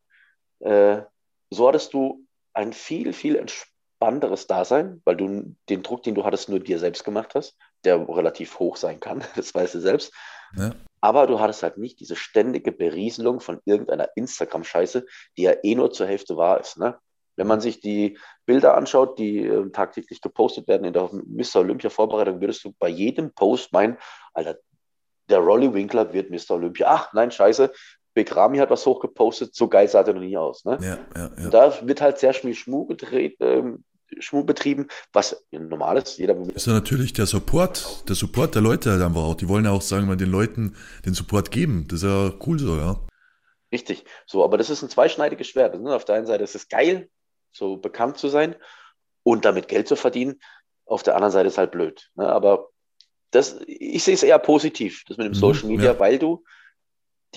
[0.59, 1.01] Äh,
[1.49, 6.49] so hattest du ein viel, viel entspannteres Dasein, weil du den Druck, den du hattest,
[6.49, 10.13] nur dir selbst gemacht hast, der relativ hoch sein kann, das weißt du selbst.
[10.55, 10.71] Ja.
[11.01, 15.05] Aber du hattest halt nicht diese ständige Berieselung von irgendeiner Instagram-Scheiße,
[15.37, 16.77] die ja eh nur zur Hälfte wahr ist.
[16.77, 16.97] Ne?
[17.35, 21.57] Wenn man sich die Bilder anschaut, die äh, tagtäglich gepostet werden in der Mr.
[21.57, 23.97] Olympia-Vorbereitung, würdest du bei jedem Post meinen,
[24.33, 24.57] Alter,
[25.29, 26.55] der Rolly Winkler wird Mr.
[26.55, 26.87] Olympia.
[26.89, 27.71] Ach, nein, scheiße,
[28.17, 30.65] Big Rami hat was hochgepostet, so geil sah der noch nie aus.
[30.65, 30.79] Ne?
[30.81, 31.49] Ja, ja, ja.
[31.51, 33.83] Da wird halt sehr viel Schmuh gedreht, ähm,
[34.17, 36.17] Schmuck betrieben, was normal ist.
[36.17, 39.35] Jeder ist ja natürlich der Support, der Support der Leute halt einfach auch.
[39.35, 41.85] Die wollen ja auch, sagen wir, den Leuten den Support geben.
[41.87, 42.99] Das ist ja cool so, ja.
[43.71, 44.03] Richtig.
[44.25, 45.79] So, aber das ist ein zweischneidiges Schwert.
[45.79, 45.93] Ne?
[45.93, 47.07] Auf der einen Seite ist es geil,
[47.51, 48.55] so bekannt zu sein
[49.21, 50.39] und damit Geld zu verdienen.
[50.87, 52.09] Auf der anderen Seite ist es halt blöd.
[52.15, 52.27] Ne?
[52.27, 52.69] Aber
[53.29, 55.99] das, ich sehe es eher positiv, das mit dem mhm, Social Media, ja.
[55.99, 56.43] weil du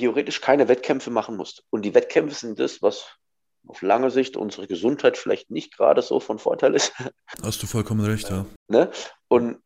[0.01, 1.65] theoretisch keine Wettkämpfe machen musst.
[1.71, 3.17] Und die Wettkämpfe sind das, was
[3.67, 6.93] auf lange Sicht unsere Gesundheit vielleicht nicht gerade so von Vorteil ist.
[7.43, 8.47] Hast du vollkommen recht, ja.
[8.69, 8.91] Ne?
[9.29, 9.59] Und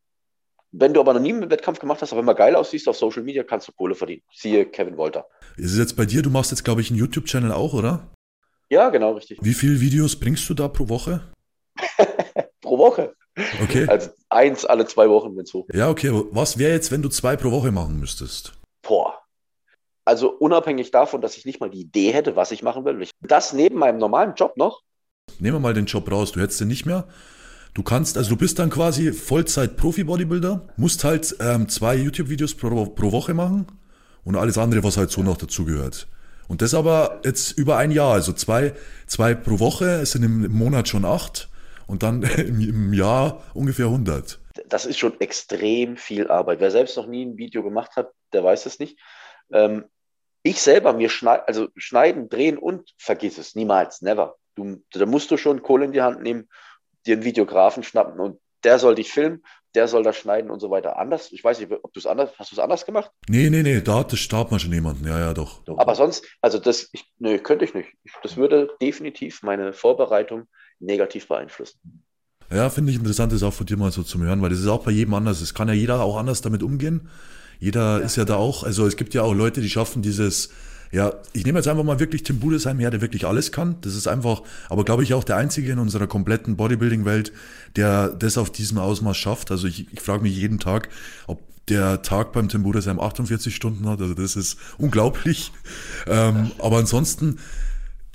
[0.73, 3.23] wenn du aber noch nie einen Wettkampf gemacht hast, aber immer geil aussiehst auf Social
[3.23, 4.23] Media, kannst du Kohle verdienen.
[4.35, 5.27] Siehe Kevin Wolter.
[5.57, 8.11] Ist es jetzt bei dir, du machst jetzt, glaube ich, einen YouTube-Channel auch, oder?
[8.69, 9.39] Ja, genau, richtig.
[9.41, 11.33] Wie viele Videos bringst du da pro Woche?
[12.61, 13.15] pro Woche.
[13.63, 13.87] Okay.
[13.87, 16.11] Also eins alle zwei Wochen, wenn es hoch Ja, okay.
[16.31, 18.53] Was wäre jetzt, wenn du zwei pro Woche machen müsstest?
[20.05, 23.07] Also unabhängig davon, dass ich nicht mal die Idee hätte, was ich machen will.
[23.21, 24.83] Das neben meinem normalen Job noch.
[25.39, 26.33] Nehmen wir mal den Job raus.
[26.33, 27.07] Du hättest den nicht mehr.
[27.73, 33.11] Du kannst, also du bist dann quasi Vollzeit-Profi-Bodybuilder, musst halt ähm, zwei YouTube-Videos pro, pro
[33.11, 33.67] Woche machen
[34.23, 36.07] und alles andere, was halt so noch dazugehört.
[36.47, 38.75] Und das aber jetzt über ein Jahr, also zwei,
[39.07, 41.49] zwei pro Woche, es sind im Monat schon acht
[41.89, 44.39] und dann im Jahr ungefähr 100.
[44.69, 46.61] Das ist schon extrem viel Arbeit.
[46.61, 49.01] Wer selbst noch nie ein Video gemacht hat, der weiß es nicht.
[49.53, 49.85] Ähm,
[50.45, 54.37] ich selber mir schneiden, also schneiden, drehen und vergiss es, niemals, never.
[54.55, 56.49] Du, da musst du schon Kohle in die Hand nehmen
[57.07, 59.43] dir einen Videografen schnappen und der soll dich filmen,
[59.75, 60.99] der soll das schneiden und so weiter.
[60.99, 63.11] Anders, ich weiß nicht, ob du es anders, hast du es anders gemacht?
[63.29, 65.65] Nee, nee, nee, da hat starb man schon jemanden, ja, ja, doch.
[65.65, 65.79] doch.
[65.79, 67.89] Aber sonst, also das, ich, nee, könnte ich nicht.
[68.23, 70.47] Das würde definitiv meine Vorbereitung
[70.79, 72.05] negativ beeinflussen.
[72.51, 74.69] Ja, finde ich interessant, das auch von dir mal so zu hören, weil das ist
[74.69, 75.41] auch bei jedem anders.
[75.41, 77.09] Es kann ja jeder auch anders damit umgehen.
[77.65, 78.05] Jeder ja.
[78.05, 80.51] ist ja da auch, also es gibt ja auch Leute, die schaffen dieses,
[80.93, 83.77] ja, ich nehme jetzt einfach mal wirklich Tim Budesheim her, der wirklich alles kann.
[83.81, 87.33] Das ist einfach, aber glaube ich auch der Einzige in unserer kompletten Bodybuilding-Welt,
[87.77, 89.51] der das auf diesem Ausmaß schafft.
[89.51, 90.91] Also ich, ich frage mich jeden Tag,
[91.27, 93.99] ob der Tag beim Tim Budesheim 48 Stunden hat.
[94.03, 95.51] Also das ist unglaublich.
[96.07, 97.39] Ähm, aber ansonsten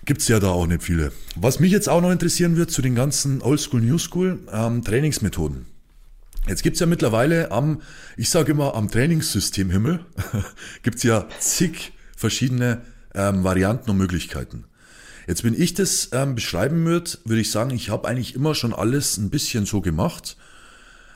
[0.06, 1.12] gibt's ja da auch nicht viele.
[1.36, 5.66] Was mich jetzt auch noch interessieren wird zu den ganzen Oldschool, Newschool ähm, Trainingsmethoden.
[6.50, 7.84] Jetzt gibt's ja mittlerweile am,
[8.18, 10.04] ich sage immer, am Trainingssystemhimmel
[10.84, 12.82] gibt's ja zig verschiedene
[13.14, 14.66] ähm, Varianten und Möglichkeiten.
[15.28, 18.74] Jetzt, wenn ich das ähm, beschreiben würde, würde ich sagen, ich habe eigentlich immer schon
[18.74, 20.38] alles ein bisschen so gemacht,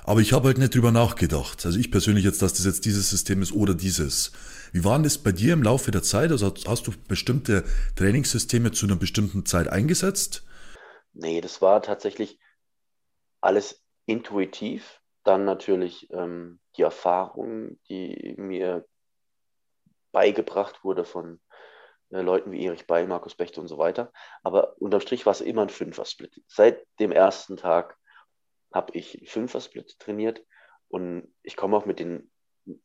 [0.04, 1.66] aber ich habe halt nicht drüber nachgedacht.
[1.66, 4.34] Also ich persönlich jetzt, dass das jetzt dieses System ist oder dieses.
[4.72, 6.32] Wie waren das bei dir im Laufe der Zeit?
[6.32, 7.64] Also hast du bestimmte
[7.96, 10.44] Trainingssysteme zu einer bestimmten Zeit eingesetzt?
[11.14, 12.38] Nee, das war tatsächlich
[13.42, 15.00] alles intuitiv.
[15.24, 18.86] Dann natürlich ähm, die Erfahrung, die mir
[20.12, 21.40] beigebracht wurde von
[22.10, 24.12] äh, Leuten wie Erich Beil, Markus Bechte und so weiter.
[24.44, 26.42] Aber unterm Strich war es immer ein Fünfer-Split.
[26.48, 27.98] Seit dem ersten Tag
[28.74, 30.44] habe ich Fünfer-Split trainiert
[30.88, 32.32] und ich komme auch mit den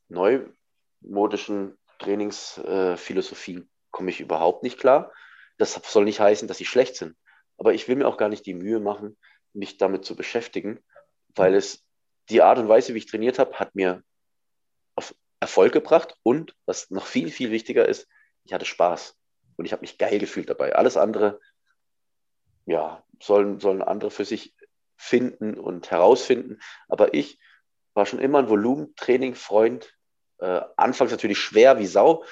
[0.08, 5.12] neumodischen Trainingsphilosophien äh, komme ich überhaupt nicht klar.
[5.56, 7.16] Das soll nicht heißen, dass sie schlecht sind.
[7.56, 9.16] Aber ich will mir auch gar nicht die Mühe machen,
[9.52, 10.78] mich damit zu beschäftigen,
[11.34, 11.87] weil es
[12.30, 14.02] die Art und Weise, wie ich trainiert habe, hat mir
[14.94, 18.08] auf Erfolg gebracht und was noch viel, viel wichtiger ist,
[18.44, 19.16] ich hatte Spaß
[19.56, 20.74] und ich habe mich geil gefühlt dabei.
[20.74, 21.40] Alles andere,
[22.66, 24.54] ja, sollen, sollen andere für sich
[24.96, 26.60] finden und herausfinden.
[26.88, 27.38] Aber ich
[27.94, 29.94] war schon immer ein Volumentraining-Freund.
[30.38, 32.24] Äh, anfangs natürlich schwer wie Sau.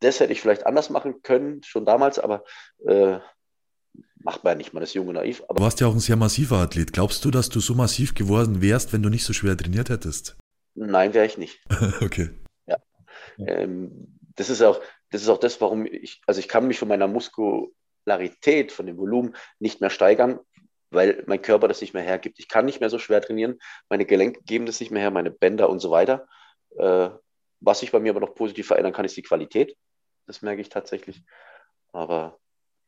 [0.00, 2.44] Das hätte ich vielleicht anders machen können, schon damals, aber
[2.86, 3.18] äh,
[4.20, 5.42] macht man ja nicht, man ist jung und naiv.
[5.48, 6.92] du warst ja auch ein sehr massiver Athlet.
[6.92, 10.36] Glaubst du, dass du so massiv geworden wärst, wenn du nicht so schwer trainiert hättest?
[10.74, 11.60] Nein, wäre ich nicht.
[12.00, 12.30] okay.
[12.66, 12.76] Ja.
[13.38, 16.88] Ähm, das ist auch, das ist auch das, warum ich, also ich kann mich von
[16.88, 20.38] meiner Muskularität, von dem Volumen nicht mehr steigern,
[20.90, 22.38] weil mein Körper das nicht mehr hergibt.
[22.38, 23.58] Ich kann nicht mehr so schwer trainieren,
[23.88, 26.26] meine Gelenke geben das nicht mehr her, meine Bänder und so weiter.
[26.76, 27.10] Äh,
[27.60, 29.76] was sich bei mir aber noch positiv verändern kann, ist die Qualität.
[30.26, 31.24] Das merke ich tatsächlich.
[31.92, 32.38] Aber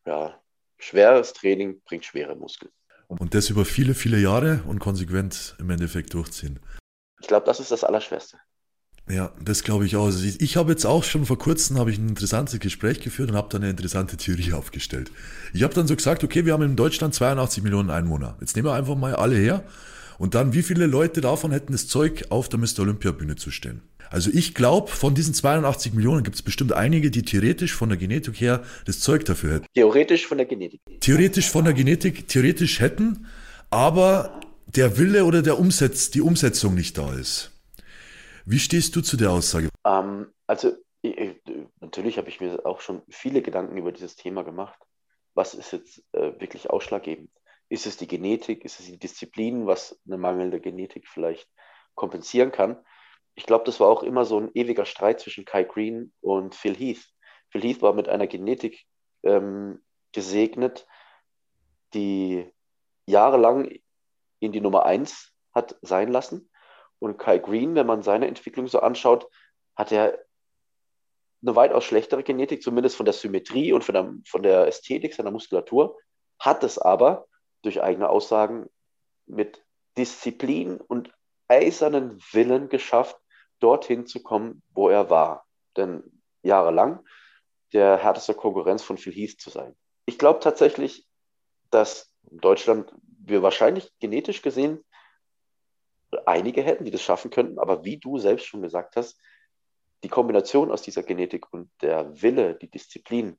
[0.07, 0.41] ja,
[0.81, 2.73] schweres Training bringt schwere Muskeln.
[3.09, 6.61] Und das über viele, viele Jahre und konsequent im Endeffekt durchziehen.
[7.21, 8.39] Ich glaube, das ist das Allerschwerste.
[9.09, 10.07] Ja, das glaube ich auch.
[10.07, 13.31] Also ich, ich habe jetzt auch schon vor kurzem habe ich ein interessantes Gespräch geführt
[13.31, 15.11] und habe dann eine interessante Theorie aufgestellt.
[15.53, 18.37] Ich habe dann so gesagt, okay, wir haben in Deutschland 82 Millionen Einwohner.
[18.41, 19.65] Jetzt nehmen wir einfach mal alle her
[20.19, 22.81] und dann, wie viele Leute davon hätten das Zeug, auf der Mr.
[22.81, 23.83] Olympia Bühne zu stehen?
[24.11, 27.97] Also ich glaube, von diesen 82 Millionen gibt es bestimmt einige, die theoretisch von der
[27.97, 29.67] Genetik her das Zeug dafür hätten.
[29.73, 30.81] Theoretisch von der Genetik.
[31.01, 33.27] Theoretisch von der Genetik, theoretisch hätten,
[33.71, 37.53] aber der Wille oder der Umsetz, die Umsetzung nicht da ist.
[38.45, 39.69] Wie stehst du zu der Aussage?
[39.87, 41.37] Ähm, also ich,
[41.81, 44.79] natürlich habe ich mir auch schon viele Gedanken über dieses Thema gemacht.
[45.35, 47.31] Was ist jetzt äh, wirklich ausschlaggebend?
[47.69, 48.65] Ist es die Genetik?
[48.65, 51.49] Ist es die Disziplin, was eine mangelnde Genetik vielleicht
[51.95, 52.77] kompensieren kann?
[53.41, 56.77] Ich glaube, das war auch immer so ein ewiger Streit zwischen Kai Green und Phil
[56.77, 57.09] Heath.
[57.49, 58.85] Phil Heath war mit einer Genetik
[59.23, 59.83] ähm,
[60.13, 60.87] gesegnet,
[61.95, 62.53] die
[63.07, 63.71] jahrelang
[64.41, 66.51] ihn die Nummer 1 hat sein lassen.
[66.99, 69.27] Und Kai Green, wenn man seine Entwicklung so anschaut,
[69.75, 70.19] hat er
[71.41, 75.31] eine weitaus schlechtere Genetik, zumindest von der Symmetrie und von der, von der Ästhetik seiner
[75.31, 75.97] Muskulatur,
[76.39, 77.27] hat es aber
[77.63, 78.69] durch eigene Aussagen
[79.25, 79.65] mit
[79.97, 81.11] Disziplin und
[81.49, 83.17] eisernen Willen geschafft,
[83.61, 85.47] dorthin zu kommen, wo er war.
[85.77, 86.03] Denn
[86.43, 87.05] jahrelang
[87.73, 89.77] der härteste Konkurrenz von Phil Heath zu sein.
[90.07, 91.07] Ich glaube tatsächlich,
[91.71, 94.85] dass Deutschland wir wahrscheinlich genetisch gesehen
[96.27, 97.59] einige hätten, die das schaffen könnten.
[97.59, 99.21] Aber wie du selbst schon gesagt hast,
[100.03, 103.39] die Kombination aus dieser Genetik und der Wille, die Disziplin,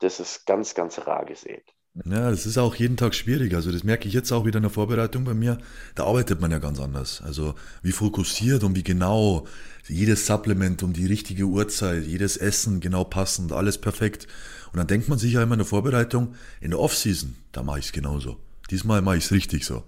[0.00, 1.72] das ist ganz, ganz rar gesät.
[1.94, 3.54] Ja, das ist auch jeden Tag schwierig.
[3.54, 5.58] Also das merke ich jetzt auch wieder in der Vorbereitung bei mir.
[5.94, 7.20] Da arbeitet man ja ganz anders.
[7.20, 9.46] Also wie fokussiert und wie genau
[9.88, 14.26] jedes Supplement um die richtige Uhrzeit, jedes Essen genau passend, alles perfekt.
[14.72, 17.80] Und dann denkt man sich ja immer in der Vorbereitung, in der Offseason, da mache
[17.80, 18.38] ich es genauso.
[18.70, 19.84] Diesmal mache ich es richtig so.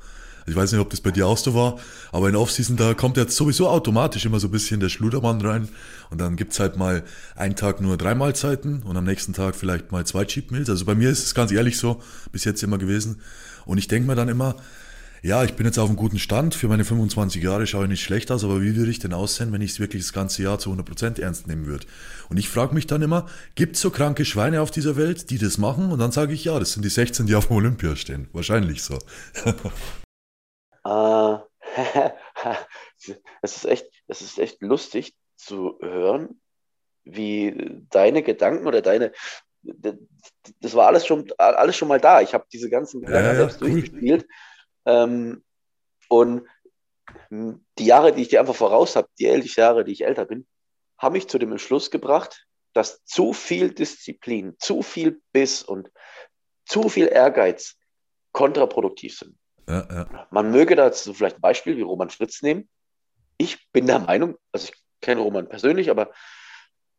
[0.47, 1.79] Ich weiß nicht, ob das bei dir auch so war,
[2.13, 5.69] aber in Offseason, da kommt jetzt sowieso automatisch immer so ein bisschen der Schludermann rein
[6.11, 7.03] und dann gibt's halt mal
[7.35, 10.69] einen Tag nur drei Mahlzeiten und am nächsten Tag vielleicht mal zwei Cheat Meals.
[10.69, 13.21] Also bei mir ist es ganz ehrlich so, bis jetzt immer gewesen.
[13.65, 14.57] Und ich denke mir dann immer,
[15.25, 16.55] ja, ich bin jetzt auf einem guten Stand.
[16.55, 19.53] Für meine 25 Jahre schaue ich nicht schlecht aus, aber wie würde ich denn aussehen,
[19.55, 21.87] wenn ich es wirklich das ganze Jahr zu 100% ernst nehmen würde?
[22.29, 25.39] Und ich frage mich dann immer, gibt es so kranke Schweine auf dieser Welt, die
[25.39, 25.91] das machen?
[25.91, 28.29] Und dann sage ich, ja, das sind die 16, die auf dem Olympia stehen.
[28.35, 28.99] Wahrscheinlich so.
[30.85, 31.39] Äh,
[33.43, 36.41] es ist echt, es ist echt lustig zu hören,
[37.05, 39.13] wie deine Gedanken oder deine,
[39.63, 42.21] das war alles schon, alles schon mal da.
[42.21, 43.71] Ich habe diese ganzen Gedanken ja, selbst cool.
[43.71, 44.27] durchgespielt.
[44.87, 45.43] Ähm,
[46.09, 46.47] und
[47.31, 50.47] die Jahre, die ich dir einfach voraus habe, die elf Jahre, die ich älter bin,
[50.99, 55.91] haben mich zu dem Entschluss gebracht, dass zu viel Disziplin, zu viel Biss und
[56.67, 57.77] zu viel Ehrgeiz
[58.33, 59.39] kontraproduktiv sind.
[59.69, 60.27] Ja, ja.
[60.31, 62.69] Man möge dazu vielleicht ein Beispiel wie Roman Fritz nehmen.
[63.39, 66.13] Ich bin der Meinung, also ich kenne Roman persönlich, aber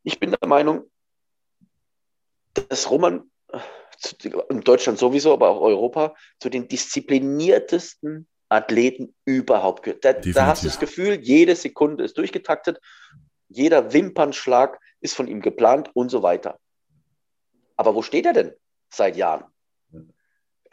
[0.03, 0.89] ich bin der Meinung,
[2.53, 3.29] dass Roman
[4.49, 10.05] in Deutschland sowieso, aber auch Europa, zu den diszipliniertesten Athleten überhaupt gehört.
[10.05, 12.79] Da, da, hast du das Gefühl, jede Sekunde ist durchgetaktet,
[13.47, 16.59] jeder Wimpernschlag ist von ihm geplant und so weiter.
[17.77, 18.53] Aber wo steht er denn
[18.89, 19.45] seit Jahren?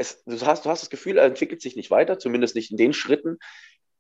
[0.03, 2.77] Es, du, hast, du hast das Gefühl, er entwickelt sich nicht weiter, zumindest nicht in
[2.77, 3.39] den Schritten,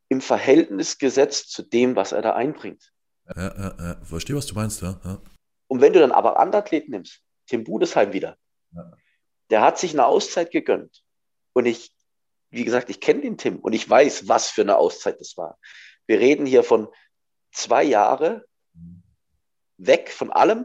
[0.08, 2.92] im Verhältnis gesetzt zu dem, was er da einbringt.
[3.34, 4.04] Ja, ja, ja.
[4.04, 5.00] Verstehe, was du meinst, ja.
[5.04, 5.22] ja.
[5.68, 8.36] Und wenn du dann aber andere Athleten nimmst, Tim Budesheim wieder,
[8.72, 8.92] ja
[9.52, 11.04] der hat sich eine Auszeit gegönnt.
[11.52, 11.94] Und ich,
[12.48, 15.58] wie gesagt, ich kenne den Tim und ich weiß, was für eine Auszeit das war.
[16.06, 16.88] Wir reden hier von
[17.52, 18.46] zwei Jahre
[19.76, 20.64] weg von allem.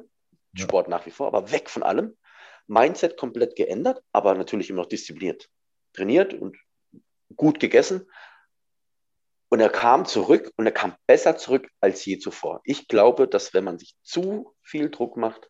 [0.55, 2.17] Sport nach wie vor, aber weg von allem.
[2.67, 5.49] Mindset komplett geändert, aber natürlich immer noch diszipliniert.
[5.93, 6.57] Trainiert und
[7.35, 8.09] gut gegessen.
[9.49, 12.59] Und er kam zurück und er kam besser zurück als je zuvor.
[12.65, 15.49] Ich glaube, dass wenn man sich zu viel Druck macht,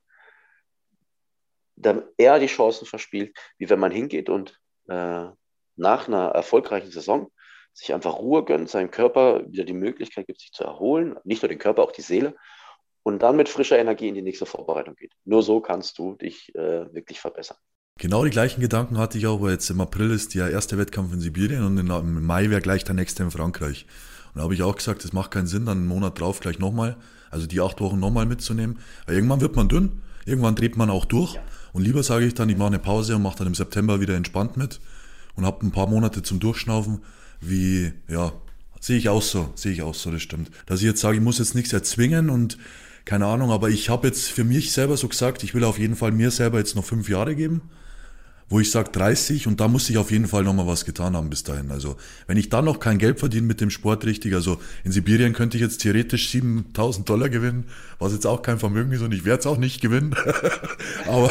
[1.76, 5.26] dann eher die Chancen verspielt, wie wenn man hingeht und äh,
[5.76, 7.32] nach einer erfolgreichen Saison
[7.74, 11.50] sich einfach Ruhe gönnt, seinem Körper wieder die Möglichkeit gibt, sich zu erholen, nicht nur
[11.50, 12.36] den Körper, auch die Seele,
[13.08, 15.14] und dann mit frischer Energie in die nächste Vorbereitung geht.
[15.24, 17.56] Nur so kannst du dich äh, wirklich verbessern.
[17.98, 21.14] Genau die gleichen Gedanken hatte ich auch, weil jetzt im April ist der erste Wettkampf
[21.14, 23.86] in Sibirien und im Mai wäre gleich der nächste in Frankreich.
[24.34, 26.60] Und da habe ich auch gesagt, es macht keinen Sinn, dann einen Monat drauf gleich
[26.60, 26.98] nochmal,
[27.32, 28.80] also die acht Wochen nochmal mitzunehmen.
[29.06, 31.36] Weil irgendwann wird man dünn, irgendwann dreht man auch durch.
[31.36, 31.44] Ja.
[31.72, 34.18] Und lieber sage ich dann, ich mache eine Pause und mache dann im September wieder
[34.18, 34.82] entspannt mit
[35.36, 37.00] und habe ein paar Monate zum Durchschnaufen,
[37.40, 38.34] wie, ja,
[38.82, 40.52] sehe ich auch so, sehe ich auch so, das stimmt.
[40.66, 42.58] Dass ich jetzt sage, ich muss jetzt nichts erzwingen und
[43.08, 45.96] keine Ahnung, aber ich habe jetzt für mich selber so gesagt, ich will auf jeden
[45.96, 47.62] Fall mir selber jetzt noch fünf Jahre geben
[48.50, 51.30] wo ich sage 30 und da muss ich auf jeden Fall nochmal was getan haben
[51.30, 51.70] bis dahin.
[51.70, 51.98] Also
[52.28, 55.58] wenn ich dann noch kein Geld verdiene mit dem Sport richtig, also in Sibirien könnte
[55.58, 57.66] ich jetzt theoretisch 7000 Dollar gewinnen,
[58.00, 60.16] was jetzt auch kein Vermögen ist und ich werde es auch nicht gewinnen.
[61.08, 61.30] aber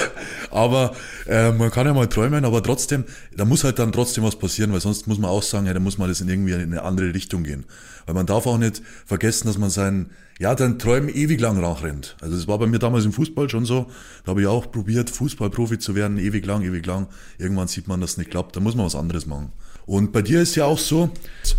[0.51, 0.95] aber
[1.27, 3.05] äh, man kann ja mal träumen, aber trotzdem,
[3.37, 5.81] da muss halt dann trotzdem was passieren, weil sonst muss man auch sagen, ja, da
[5.81, 7.65] muss man das in irgendwie in eine andere Richtung gehen.
[8.07, 12.17] Weil man darf auch nicht vergessen, dass man seinen ja, dann Träumen ewig lang nachrennt.
[12.21, 13.87] Also das war bei mir damals im Fußball schon so.
[14.25, 17.09] Da habe ich auch probiert, Fußballprofi zu werden, ewig lang, ewig lang.
[17.39, 18.55] Irgendwann sieht man, dass es nicht klappt.
[18.55, 19.53] Da muss man was anderes machen.
[19.87, 21.11] Und bei dir ist ja auch so,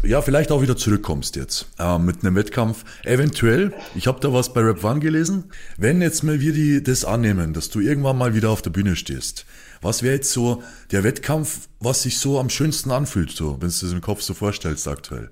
[0.03, 2.83] ja, vielleicht auch wieder zurückkommst jetzt äh, mit einem Wettkampf.
[3.05, 7.05] Eventuell, ich habe da was bei Rap One gelesen, wenn jetzt mal wir die das
[7.05, 9.45] annehmen, dass du irgendwann mal wieder auf der Bühne stehst.
[9.81, 10.61] Was wäre jetzt so
[10.91, 14.33] der Wettkampf, was sich so am schönsten anfühlt, so, wenn du es im Kopf so
[14.33, 15.31] vorstellst aktuell?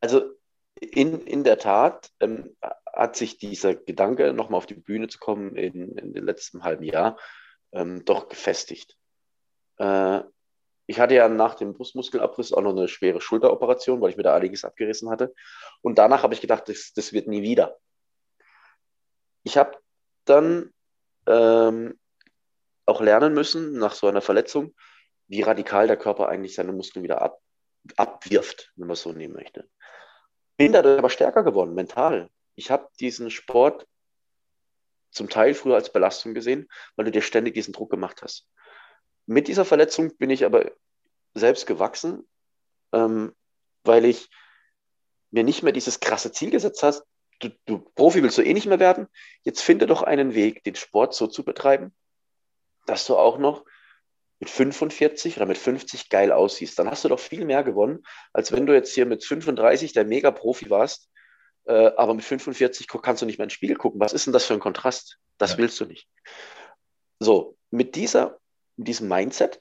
[0.00, 0.22] Also
[0.80, 2.56] in, in der Tat ähm,
[2.92, 6.84] hat sich dieser Gedanke, nochmal auf die Bühne zu kommen in, in dem letzten halben
[6.84, 7.18] Jahr,
[7.72, 8.96] ähm, doch gefestigt.
[9.78, 10.20] Äh,
[10.88, 14.34] ich hatte ja nach dem Brustmuskelabriss auch noch eine schwere Schulteroperation, weil ich mir da
[14.34, 15.32] einiges abgerissen hatte.
[15.80, 17.78] Und danach habe ich gedacht, das, das wird nie wieder.
[19.44, 19.78] Ich habe
[20.24, 20.72] dann
[21.26, 21.96] ähm,
[22.86, 24.74] auch lernen müssen, nach so einer Verletzung,
[25.28, 27.40] wie radikal der Körper eigentlich seine Muskeln wieder ab,
[27.96, 29.68] abwirft, wenn man es so nehmen möchte
[30.58, 32.28] bin dadurch aber stärker geworden, mental.
[32.56, 33.86] Ich habe diesen Sport
[35.10, 38.46] zum Teil früher als Belastung gesehen, weil du dir ständig diesen Druck gemacht hast.
[39.28, 40.72] Mit dieser Verletzung bin ich aber
[41.34, 42.26] selbst gewachsen,
[42.94, 43.34] ähm,
[43.84, 44.30] weil ich
[45.30, 47.04] mir nicht mehr dieses krasse Ziel gesetzt hast,
[47.40, 49.06] du, du Profi willst du eh nicht mehr werden,
[49.42, 51.94] jetzt finde doch einen Weg, den Sport so zu betreiben,
[52.86, 53.66] dass du auch noch
[54.38, 58.50] mit 45 oder mit 50 geil aussiehst, dann hast du doch viel mehr gewonnen, als
[58.50, 61.10] wenn du jetzt hier mit 35 der Mega-Profi warst,
[61.66, 64.00] äh, aber mit 45 kannst du nicht mehr ins Spiegel gucken.
[64.00, 65.18] Was ist denn das für ein Kontrast?
[65.36, 65.58] Das ja.
[65.58, 66.08] willst du nicht.
[67.18, 68.40] So, mit dieser,
[68.78, 69.60] mit diesem Mindset,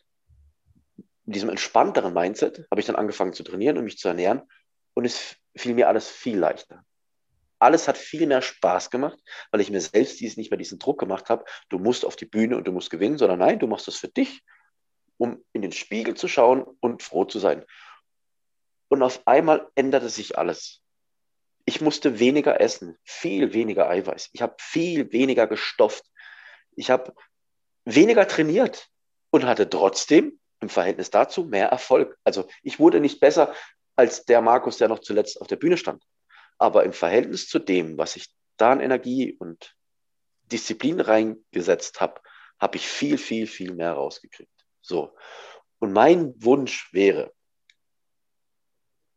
[1.26, 4.44] mit diesem entspannteren Mindset, habe ich dann angefangen zu trainieren und mich zu ernähren
[4.94, 6.86] und es fiel mir alles viel leichter.
[7.60, 9.18] Alles hat viel mehr Spaß gemacht,
[9.52, 12.28] weil ich mir selbst dies nicht mehr diesen Druck gemacht habe, du musst auf die
[12.28, 14.44] Bühne und du musst gewinnen, sondern nein, du machst das für dich,
[15.18, 17.66] um in den Spiegel zu schauen und froh zu sein.
[18.90, 20.84] Und auf einmal änderte sich alles.
[21.66, 24.30] Ich musste weniger essen, viel weniger Eiweiß.
[24.34, 26.06] Ich habe viel weniger gestofft.
[26.76, 27.14] Ich habe
[27.84, 28.88] weniger trainiert
[29.30, 32.18] und hatte trotzdem im Verhältnis dazu mehr Erfolg.
[32.24, 33.54] Also ich wurde nicht besser
[33.96, 36.04] als der Markus, der noch zuletzt auf der Bühne stand.
[36.58, 39.76] Aber im Verhältnis zu dem, was ich da an Energie und
[40.52, 42.22] Disziplin reingesetzt habe,
[42.60, 44.52] habe ich viel, viel, viel mehr rausgekriegt.
[44.82, 45.16] So.
[45.80, 47.32] Und mein Wunsch wäre,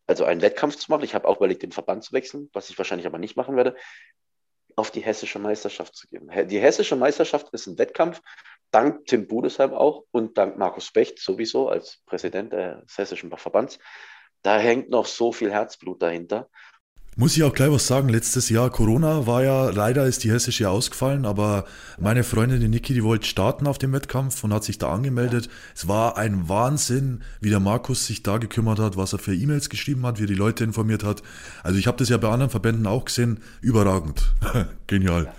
[0.07, 1.05] also einen Wettkampf zu machen.
[1.05, 3.77] Ich habe auch überlegt, den Verband zu wechseln, was ich wahrscheinlich aber nicht machen werde,
[4.77, 6.29] auf die hessische Meisterschaft zu gehen.
[6.49, 8.21] Die hessische Meisterschaft ist ein Wettkampf,
[8.71, 13.79] dank Tim Budesheim auch und dank Markus Becht sowieso als Präsident des hessischen Verbands.
[14.43, 16.49] Da hängt noch so viel Herzblut dahinter.
[17.17, 20.71] Muss ich auch gleich was sagen, letztes Jahr Corona war ja, leider ist die hessische
[20.71, 21.65] ausgefallen, aber
[21.99, 25.51] meine Freundin die Niki, die wollte starten auf dem Wettkampf und hat sich da angemeldet.
[25.75, 29.69] Es war ein Wahnsinn, wie der Markus sich da gekümmert hat, was er für E-Mails
[29.69, 31.23] geschrieben hat, wie er die Leute informiert hat.
[31.65, 34.33] Also ich habe das ja bei anderen Verbänden auch gesehen, überragend.
[34.87, 35.35] Genial.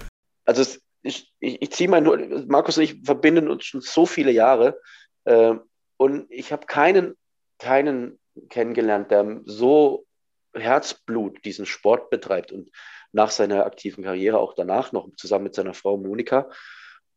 [0.45, 4.31] Also es, ich, ich, ich ziehe nur, Markus und ich verbinden uns schon so viele
[4.31, 4.79] Jahre
[5.25, 5.55] äh,
[5.97, 7.17] und ich habe keinen,
[7.59, 10.05] keinen kennengelernt, der so
[10.53, 12.71] Herzblut diesen Sport betreibt und
[13.11, 16.49] nach seiner aktiven Karriere auch danach noch zusammen mit seiner Frau Monika.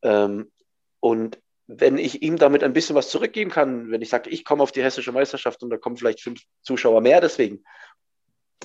[0.02, 0.50] Ähm,
[1.00, 4.62] und wenn ich ihm damit ein bisschen was zurückgeben kann, wenn ich sage, ich komme
[4.62, 7.64] auf die hessische Meisterschaft und da kommen vielleicht fünf Zuschauer mehr deswegen,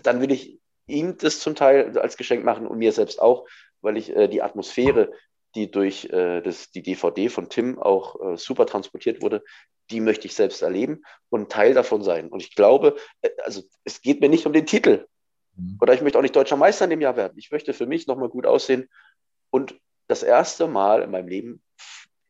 [0.03, 3.47] dann will ich ihm das zum Teil als Geschenk machen und mir selbst auch,
[3.81, 5.11] weil ich äh, die Atmosphäre,
[5.55, 9.43] die durch äh, das, die DVD von Tim auch äh, super transportiert wurde,
[9.89, 12.29] die möchte ich selbst erleben und Teil davon sein.
[12.29, 15.07] Und ich glaube, äh, also es geht mir nicht um den Titel.
[15.55, 15.77] Mhm.
[15.81, 17.37] Oder ich möchte auch nicht deutscher Meister in dem Jahr werden.
[17.37, 18.89] Ich möchte für mich nochmal gut aussehen
[19.49, 19.75] und
[20.07, 21.61] das erste Mal in meinem Leben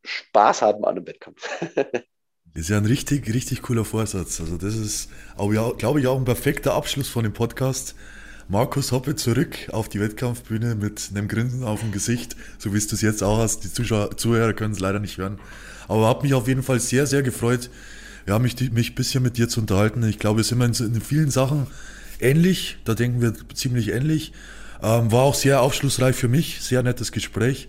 [0.04, 1.50] Spaß haben an einem Wettkampf.
[2.54, 4.40] Das ist ja ein richtig, richtig cooler Vorsatz.
[4.40, 7.96] Also das ist, glaube ich, auch ein perfekter Abschluss von dem Podcast.
[8.52, 12.96] Markus Hoppe zurück auf die Wettkampfbühne mit einem Grinsen auf dem Gesicht, so wie du
[12.96, 13.64] es jetzt auch hast.
[13.64, 15.38] Die Zuschauer, Zuhörer können es leider nicht hören.
[15.88, 17.70] Aber habe mich auf jeden Fall sehr, sehr gefreut,
[18.26, 20.02] ja, mich, mich ein bisschen mit dir zu unterhalten.
[20.02, 21.68] Ich glaube, wir sind in, in vielen Sachen
[22.20, 22.78] ähnlich.
[22.86, 24.34] Da denken wir ziemlich ähnlich.
[24.82, 26.60] Ähm, war auch sehr aufschlussreich für mich.
[26.62, 27.68] Sehr nettes Gespräch.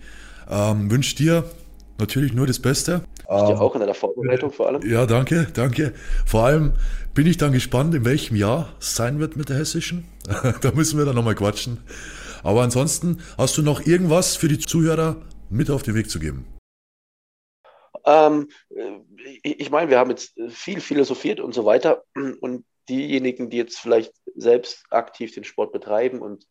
[0.48, 1.44] Ähm, Wünsche dir
[1.98, 3.04] natürlich nur das Beste.
[3.32, 4.82] Ich dir auch in der Vorbereitung vor allem.
[4.82, 5.94] Ja, danke, danke.
[6.26, 6.72] Vor allem
[7.14, 10.04] bin ich dann gespannt, in welchem Jahr es sein wird mit der Hessischen.
[10.62, 11.78] da müssen wir dann nochmal quatschen.
[12.42, 15.16] Aber ansonsten, hast du noch irgendwas für die Zuhörer
[15.48, 16.44] mit auf den Weg zu geben?
[18.04, 18.48] Ähm,
[19.44, 22.02] ich, ich meine, wir haben jetzt viel philosophiert und so weiter.
[22.40, 26.46] Und diejenigen, die jetzt vielleicht selbst aktiv den Sport betreiben und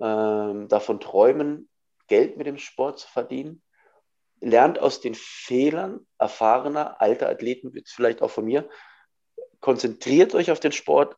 [0.00, 1.68] ähm, davon träumen,
[2.08, 3.62] Geld mit dem Sport zu verdienen,
[4.40, 8.68] lernt aus den Fehlern erfahrener, alter Athleten, vielleicht auch von mir,
[9.60, 11.16] konzentriert euch auf den Sport,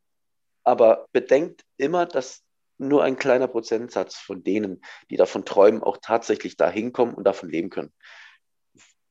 [0.64, 2.42] aber bedenkt immer, dass
[2.78, 7.50] nur ein kleiner Prozentsatz von denen, die davon träumen, auch tatsächlich da hinkommen und davon
[7.50, 7.92] leben können.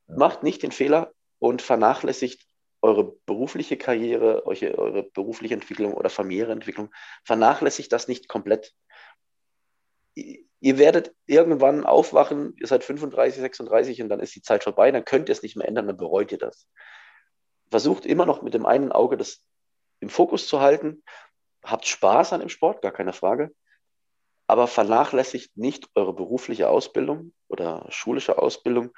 [0.08, 2.50] Macht nicht den Fehler und vernachlässigt
[2.82, 6.90] eure berufliche Karriere, eure, eure berufliche Entwicklung oder familiäre Entwicklung.
[7.24, 8.74] Vernachlässigt das nicht komplett.
[10.62, 15.06] Ihr werdet irgendwann aufwachen, ihr seid 35, 36 und dann ist die Zeit vorbei, dann
[15.06, 16.68] könnt ihr es nicht mehr ändern, dann bereut ihr das.
[17.72, 19.42] Versucht immer noch mit dem einen Auge das
[20.02, 21.04] im Fokus zu halten.
[21.64, 23.54] Habt Spaß an dem Sport, gar keine Frage.
[24.48, 28.92] Aber vernachlässigt nicht eure berufliche Ausbildung oder schulische Ausbildung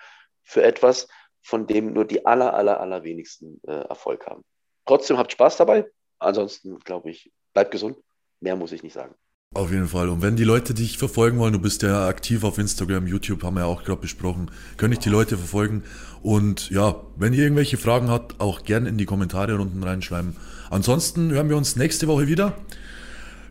[0.43, 1.09] für etwas,
[1.43, 4.43] von dem nur die aller, aller, allerwenigsten äh, Erfolg haben.
[4.86, 5.89] Trotzdem habt Spaß dabei.
[6.19, 7.97] Ansonsten, glaube ich, bleibt gesund.
[8.39, 9.15] Mehr muss ich nicht sagen.
[9.54, 10.08] Auf jeden Fall.
[10.08, 13.56] Und wenn die Leute dich verfolgen wollen, du bist ja aktiv auf Instagram, YouTube, haben
[13.56, 15.84] wir ja auch gerade besprochen, können ich die Leute verfolgen.
[16.22, 20.38] Und ja, wenn ihr irgendwelche Fragen habt, auch gerne in die Kommentare unten reinschreiben.
[20.70, 22.54] Ansonsten hören wir uns nächste Woche wieder.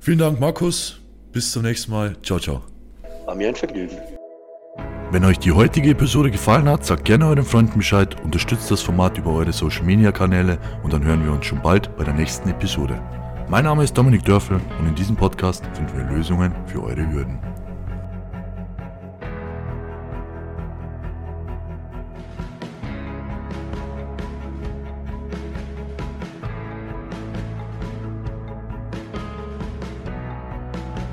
[0.01, 1.01] Vielen Dank, Markus.
[1.33, 2.17] Bis zum nächsten Mal.
[2.23, 2.63] Ciao, ciao.
[3.27, 3.99] War mir ein Vergnügen.
[5.11, 9.19] Wenn euch die heutige Episode gefallen hat, sagt gerne euren Freunden Bescheid, unterstützt das Format
[9.19, 12.49] über eure Social Media Kanäle und dann hören wir uns schon bald bei der nächsten
[12.49, 13.03] Episode.
[13.51, 17.50] Mein Name ist Dominik Dörfel und in diesem Podcast finden wir Lösungen für eure Hürden.